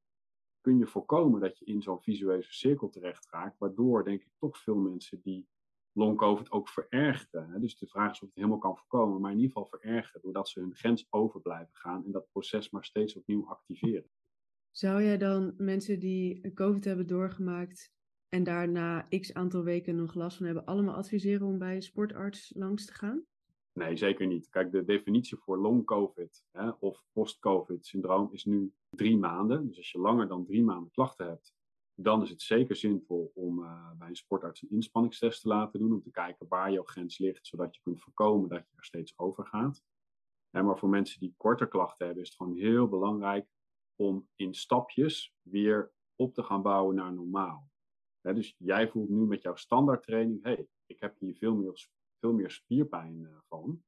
[0.60, 3.58] kun je voorkomen dat je in zo'n visueuze cirkel terecht raakt.
[3.58, 5.48] Waardoor, denk ik, toch veel mensen die
[5.92, 7.60] long-covid ook verergeren.
[7.60, 10.20] Dus de vraag is of het helemaal kan voorkomen, maar in ieder geval verergeren.
[10.22, 14.10] Doordat ze hun grens over blijven gaan en dat proces maar steeds opnieuw activeren.
[14.70, 17.92] Zou jij dan mensen die COVID hebben doorgemaakt
[18.28, 22.52] en daarna x aantal weken nog last van hebben, allemaal adviseren om bij een sportarts
[22.54, 23.26] langs te gaan?
[23.72, 24.48] Nee, zeker niet.
[24.48, 26.44] Kijk, de definitie voor long-covid
[26.78, 29.66] of post-covid syndroom is nu drie maanden.
[29.66, 31.54] Dus als je langer dan drie maanden klachten hebt,
[31.94, 35.92] dan is het zeker zinvol om uh, bij een sportarts een inspanningstest te laten doen.
[35.92, 39.18] Om te kijken waar jouw grens ligt, zodat je kunt voorkomen dat je er steeds
[39.18, 39.82] over gaat.
[40.50, 43.48] Maar voor mensen die korter klachten hebben, is het gewoon heel belangrijk
[43.96, 47.70] om in stapjes weer op te gaan bouwen naar normaal.
[48.20, 51.88] Dus jij voelt nu met jouw standaardtraining, hé, hey, ik heb hier veel meer,
[52.22, 53.82] veel meer spierpijn uh, van.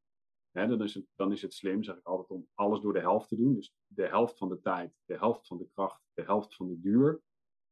[0.50, 3.00] Hè, dan, is het, dan is het slim, zeg ik altijd, om alles door de
[3.00, 3.54] helft te doen.
[3.54, 6.80] Dus de helft van de tijd, de helft van de kracht, de helft van de
[6.80, 7.22] duur.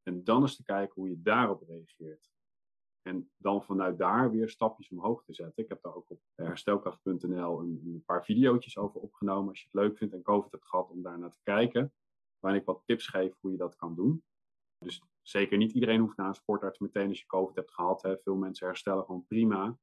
[0.03, 2.31] En dan eens te kijken hoe je daarop reageert.
[3.03, 5.63] En dan vanuit daar weer stapjes omhoog te zetten.
[5.63, 9.49] Ik heb daar ook op herstelkracht.nl een, een paar video's over opgenomen.
[9.49, 11.93] Als je het leuk vindt en COVID hebt gehad om daar naar te kijken.
[12.39, 14.25] Waarin ik wat tips geef hoe je dat kan doen.
[14.79, 18.03] Dus zeker niet iedereen hoeft naar een sportarts meteen als je COVID hebt gehad.
[18.03, 18.19] Hè.
[18.19, 19.79] Veel mensen herstellen gewoon prima.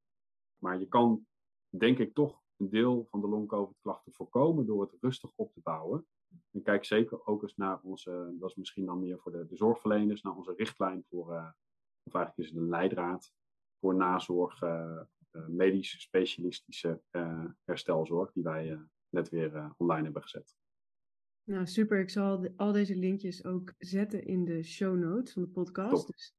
[0.59, 1.25] Maar je kan,
[1.69, 6.07] denk ik, toch een deel van de long-COVID-klachten voorkomen door het rustig op te bouwen.
[6.51, 9.55] En kijk zeker ook eens naar onze, dat is misschien dan meer voor de, de
[9.55, 11.49] zorgverleners, naar onze richtlijn voor, uh,
[12.03, 13.33] of eigenlijk is het een leidraad
[13.79, 17.01] voor nazorg, uh, uh, medisch specialistische
[17.63, 20.57] herstelzorg, die wij net weer online hebben gezet.
[21.43, 21.99] Nou, super.
[21.99, 26.05] Ik zal de, al deze linkjes ook zetten in de show notes van de podcast.
[26.05, 26.07] Top.
[26.07, 26.35] Dus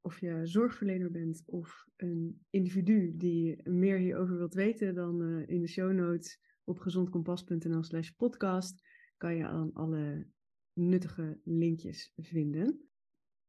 [0.00, 5.60] of je zorgverlener bent of een individu die meer hierover wilt weten, dan uh, in
[5.60, 10.26] de show notes op gezondkompas.nl slash podcast kan je dan alle
[10.72, 12.88] nuttige linkjes vinden.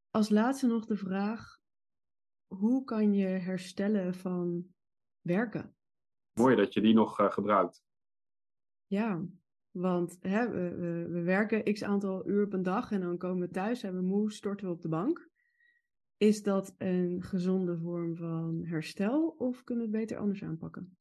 [0.10, 1.60] Als laatste nog de vraag,
[2.48, 4.68] hoe kan je herstellen van
[5.22, 5.76] werken?
[6.34, 7.84] Mooi dat je die nog uh, gebruikt.
[8.86, 9.26] Ja,
[9.72, 13.48] want hè, we, we, we, werken x aantal uur op een dag en dan komen
[13.48, 15.29] we thuis en we moe, storten we op de bank.
[16.20, 20.98] Is dat een gezonde vorm van herstel of kunnen we het beter anders aanpakken?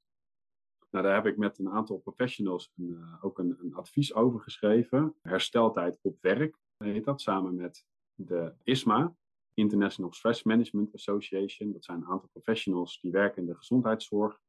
[0.91, 4.41] Nou, daar heb ik met een aantal professionals een, uh, ook een, een, advies over
[4.41, 5.15] geschreven.
[5.23, 9.17] Hersteltijd op werk heet dat, samen met de ISMA,
[9.55, 11.73] International Stress Management Association.
[11.73, 14.41] Dat zijn een aantal professionals die werken in de gezondheidszorg.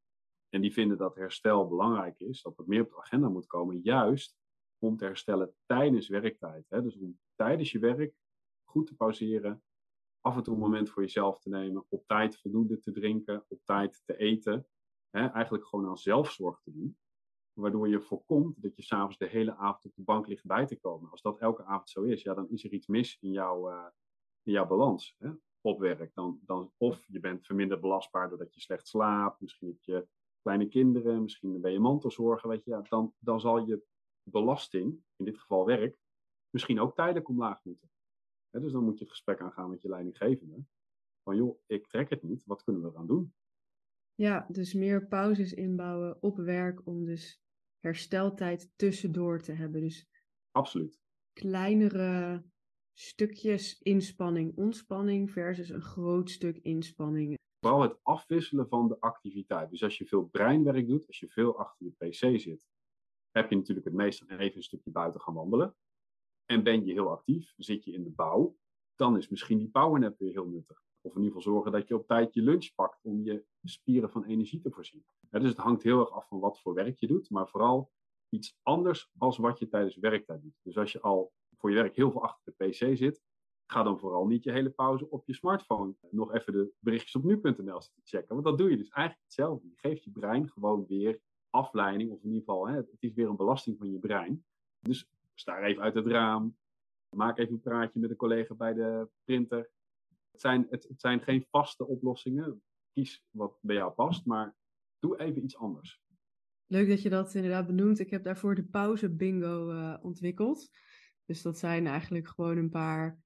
[0.49, 3.79] En die vinden dat herstel belangrijk is, dat het meer op de agenda moet komen,
[3.83, 4.37] juist
[4.77, 6.65] om te herstellen tijdens werktijd.
[6.69, 6.81] Hè?
[6.81, 8.13] Dus om tijdens je werk
[8.63, 9.63] goed te pauzeren,
[10.21, 13.59] af en toe een moment voor jezelf te nemen, op tijd voldoende te drinken, op
[13.63, 14.67] tijd te eten.
[15.09, 15.27] Hè?
[15.27, 16.97] Eigenlijk gewoon aan zelfzorg te doen.
[17.53, 20.79] Waardoor je voorkomt dat je s'avonds de hele avond op de bank ligt bij te
[20.79, 21.11] komen.
[21.11, 23.85] Als dat elke avond zo is, ja, dan is er iets mis in, jouw, uh,
[24.43, 25.29] in jouw balans hè?
[25.61, 26.13] op werk.
[26.13, 30.07] Dan, dan, of je bent verminderd belastbaar doordat je slecht slaapt, misschien heb je
[30.41, 33.83] kleine kinderen, misschien ben je mantelzorger, weet je, ja, dan, dan zal je
[34.23, 35.97] belasting, in dit geval werk,
[36.49, 37.89] misschien ook tijdelijk omlaag moeten.
[38.51, 40.65] Dus dan moet je het gesprek aangaan met je leidinggevende.
[41.23, 43.33] Van joh, ik trek het niet, wat kunnen we eraan doen?
[44.15, 47.41] Ja, dus meer pauzes inbouwen op werk om dus
[47.79, 49.81] hersteltijd tussendoor te hebben.
[49.81, 50.09] Dus
[50.51, 51.01] Absoluut.
[51.33, 52.43] Kleinere
[52.93, 57.37] stukjes inspanning, ontspanning versus een groot stuk inspanning.
[57.59, 59.69] Vooral het afwisselen van de activiteit.
[59.69, 62.61] Dus als je veel breinwerk doet, als je veel achter je pc zit,
[63.31, 65.75] heb je natuurlijk het meest even een stukje buiten gaan wandelen.
[66.51, 68.57] En ben je heel actief, zit je in de bouw,
[68.95, 70.81] dan is misschien die powernap weer heel nuttig.
[71.01, 74.09] Of in ieder geval zorgen dat je op tijd je lunch pakt om je spieren
[74.09, 75.05] van energie te voorzien.
[75.29, 77.91] dus het hangt heel erg af van wat voor werk je doet, maar vooral
[78.29, 80.59] iets anders als wat je tijdens werktijd doet.
[80.61, 83.21] Dus als je al voor je werk heel veel achter de pc zit,
[83.65, 87.23] ga dan vooral niet je hele pauze op je smartphone nog even de berichtjes op
[87.23, 88.33] nu.nl zitten checken.
[88.33, 89.67] Want dat doe je dus eigenlijk hetzelfde.
[89.67, 91.19] Je geeft je brein gewoon weer
[91.49, 94.45] afleiding, of in ieder geval, hè, het is weer een belasting van je brein.
[94.79, 95.09] Dus
[95.39, 96.57] sta even uit het raam,
[97.15, 99.69] maak even een praatje met een collega bij de printer.
[100.31, 102.61] Het zijn, het, het zijn geen vaste oplossingen.
[102.93, 104.55] Kies wat bij jou past, maar
[104.99, 106.01] doe even iets anders.
[106.65, 107.99] Leuk dat je dat inderdaad benoemt.
[107.99, 110.69] Ik heb daarvoor de pauze bingo uh, ontwikkeld.
[111.25, 113.19] Dus dat zijn eigenlijk gewoon een paar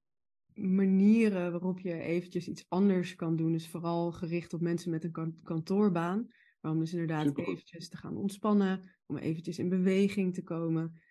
[0.53, 3.51] manieren waarop je eventjes iets anders kan doen.
[3.51, 6.27] Dus vooral gericht op mensen met een kantoorbaan.
[6.61, 7.47] Om dus inderdaad Super.
[7.47, 11.01] eventjes te gaan ontspannen, om eventjes in beweging te komen.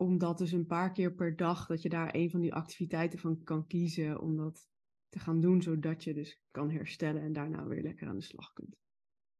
[0.00, 3.42] Omdat dus een paar keer per dag dat je daar een van die activiteiten van
[3.42, 4.68] kan kiezen om dat
[5.08, 8.52] te gaan doen, zodat je dus kan herstellen en daarna weer lekker aan de slag
[8.52, 8.76] kunt.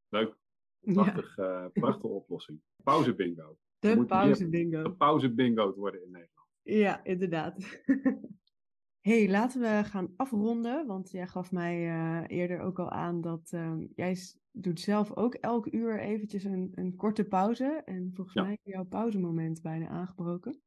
[0.08, 0.36] Leuk.
[0.80, 1.64] Prachtig, ja.
[1.64, 2.60] uh, prachtige oplossing.
[2.82, 3.58] Pauze bingo.
[3.78, 4.82] De pauze bingo.
[4.82, 6.48] De pauze bingo te worden in Nederland.
[6.62, 7.82] Ja, inderdaad.
[9.08, 10.86] hey, laten we gaan afronden.
[10.86, 14.16] Want jij gaf mij uh, eerder ook al aan dat uh, jij
[14.62, 17.82] doet zelf ook elk uur eventjes een, een korte pauze.
[17.84, 18.42] En volgens ja.
[18.42, 20.62] mij is jouw pauzemoment bijna aangebroken.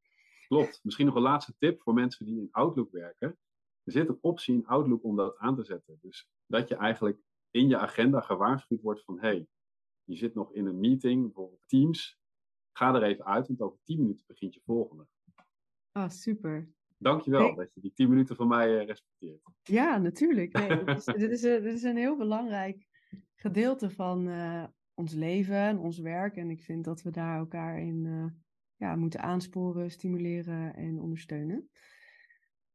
[0.47, 0.79] Klopt.
[0.83, 3.37] Misschien nog een laatste tip voor mensen die in Outlook werken.
[3.83, 5.97] Er zit een optie in Outlook om dat aan te zetten.
[6.01, 7.21] Dus dat je eigenlijk
[7.51, 9.19] in je agenda gewaarschuwd wordt van...
[9.19, 9.47] hey,
[10.03, 12.19] je zit nog in een meeting, bijvoorbeeld Teams.
[12.71, 15.07] Ga er even uit, want over 10 minuten begint je volgende.
[15.91, 16.73] Ah, super.
[16.97, 17.55] Dankjewel hey.
[17.55, 19.41] dat je die 10 minuten van mij uh, respecteert.
[19.61, 20.53] Ja, natuurlijk.
[20.53, 22.87] Nee, dit, is, dit, is, dit, is, een heel belangrijk
[23.41, 24.63] gedeelte van uh,
[24.93, 26.35] ons leven en ons werk.
[26.35, 28.25] En ik vind dat we daar elkaar in uh,
[28.75, 31.69] ja, moeten aansporen, stimuleren en ondersteunen.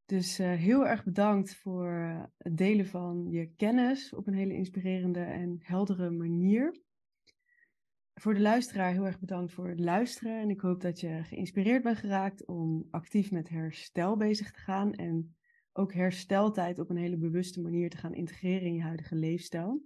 [0.04, 1.90] Dus heel erg bedankt voor
[2.36, 6.84] het delen van je kennis op een hele inspirerende en heldere manier
[8.20, 10.40] voor de luisteraar heel erg bedankt voor het luisteren.
[10.40, 14.94] En ik hoop dat je geïnspireerd bent geraakt om actief met herstel bezig te gaan.
[14.94, 15.36] En
[15.72, 19.82] ook hersteltijd op een hele bewuste manier te gaan integreren in je huidige leefstijl.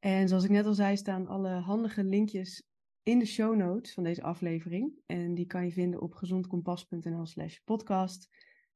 [0.00, 2.62] En zoals ik net al zei, staan alle handige linkjes
[3.02, 4.92] in de show notes van deze aflevering.
[5.06, 8.28] En die kan je vinden op gezondkompas.nl slash podcast.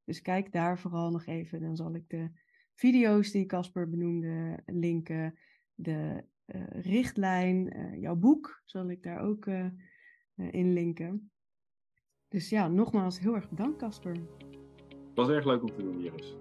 [0.04, 1.60] Dus kijk daar vooral nog even.
[1.60, 2.30] Dan zal ik de
[2.74, 5.38] video's die Casper benoemde linken.
[5.74, 9.66] De uh, richtlijn, uh, jouw boek zal ik daar ook uh,
[10.34, 11.30] in linken.
[12.28, 14.14] Dus ja, nogmaals heel erg bedankt Casper.
[14.88, 16.36] Het was erg leuk om te doen, Iris.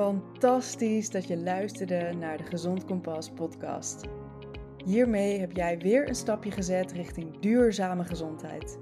[0.00, 4.04] Fantastisch dat je luisterde naar de Gezond Kompas podcast.
[4.84, 8.78] Hiermee heb jij weer een stapje gezet richting duurzame gezondheid.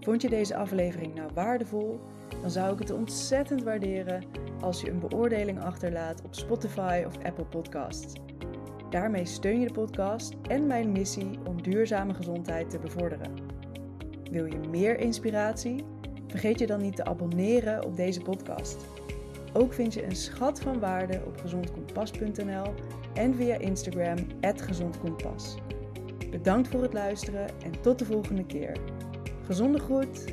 [0.00, 2.00] Vond je deze aflevering nou waardevol?
[2.40, 4.24] Dan zou ik het ontzettend waarderen
[4.60, 8.12] als je een beoordeling achterlaat op Spotify of Apple Podcasts.
[8.90, 13.34] Daarmee steun je de podcast en mijn missie om duurzame gezondheid te bevorderen.
[14.30, 15.84] Wil je meer inspiratie?
[16.26, 18.93] Vergeet je dan niet te abonneren op deze podcast.
[19.56, 22.74] Ook vind je een schat van waarde op gezondkompas.nl
[23.14, 25.54] en via Instagram @gezondkompas.
[26.30, 28.76] Bedankt voor het luisteren en tot de volgende keer.
[29.44, 30.24] Gezonde groet.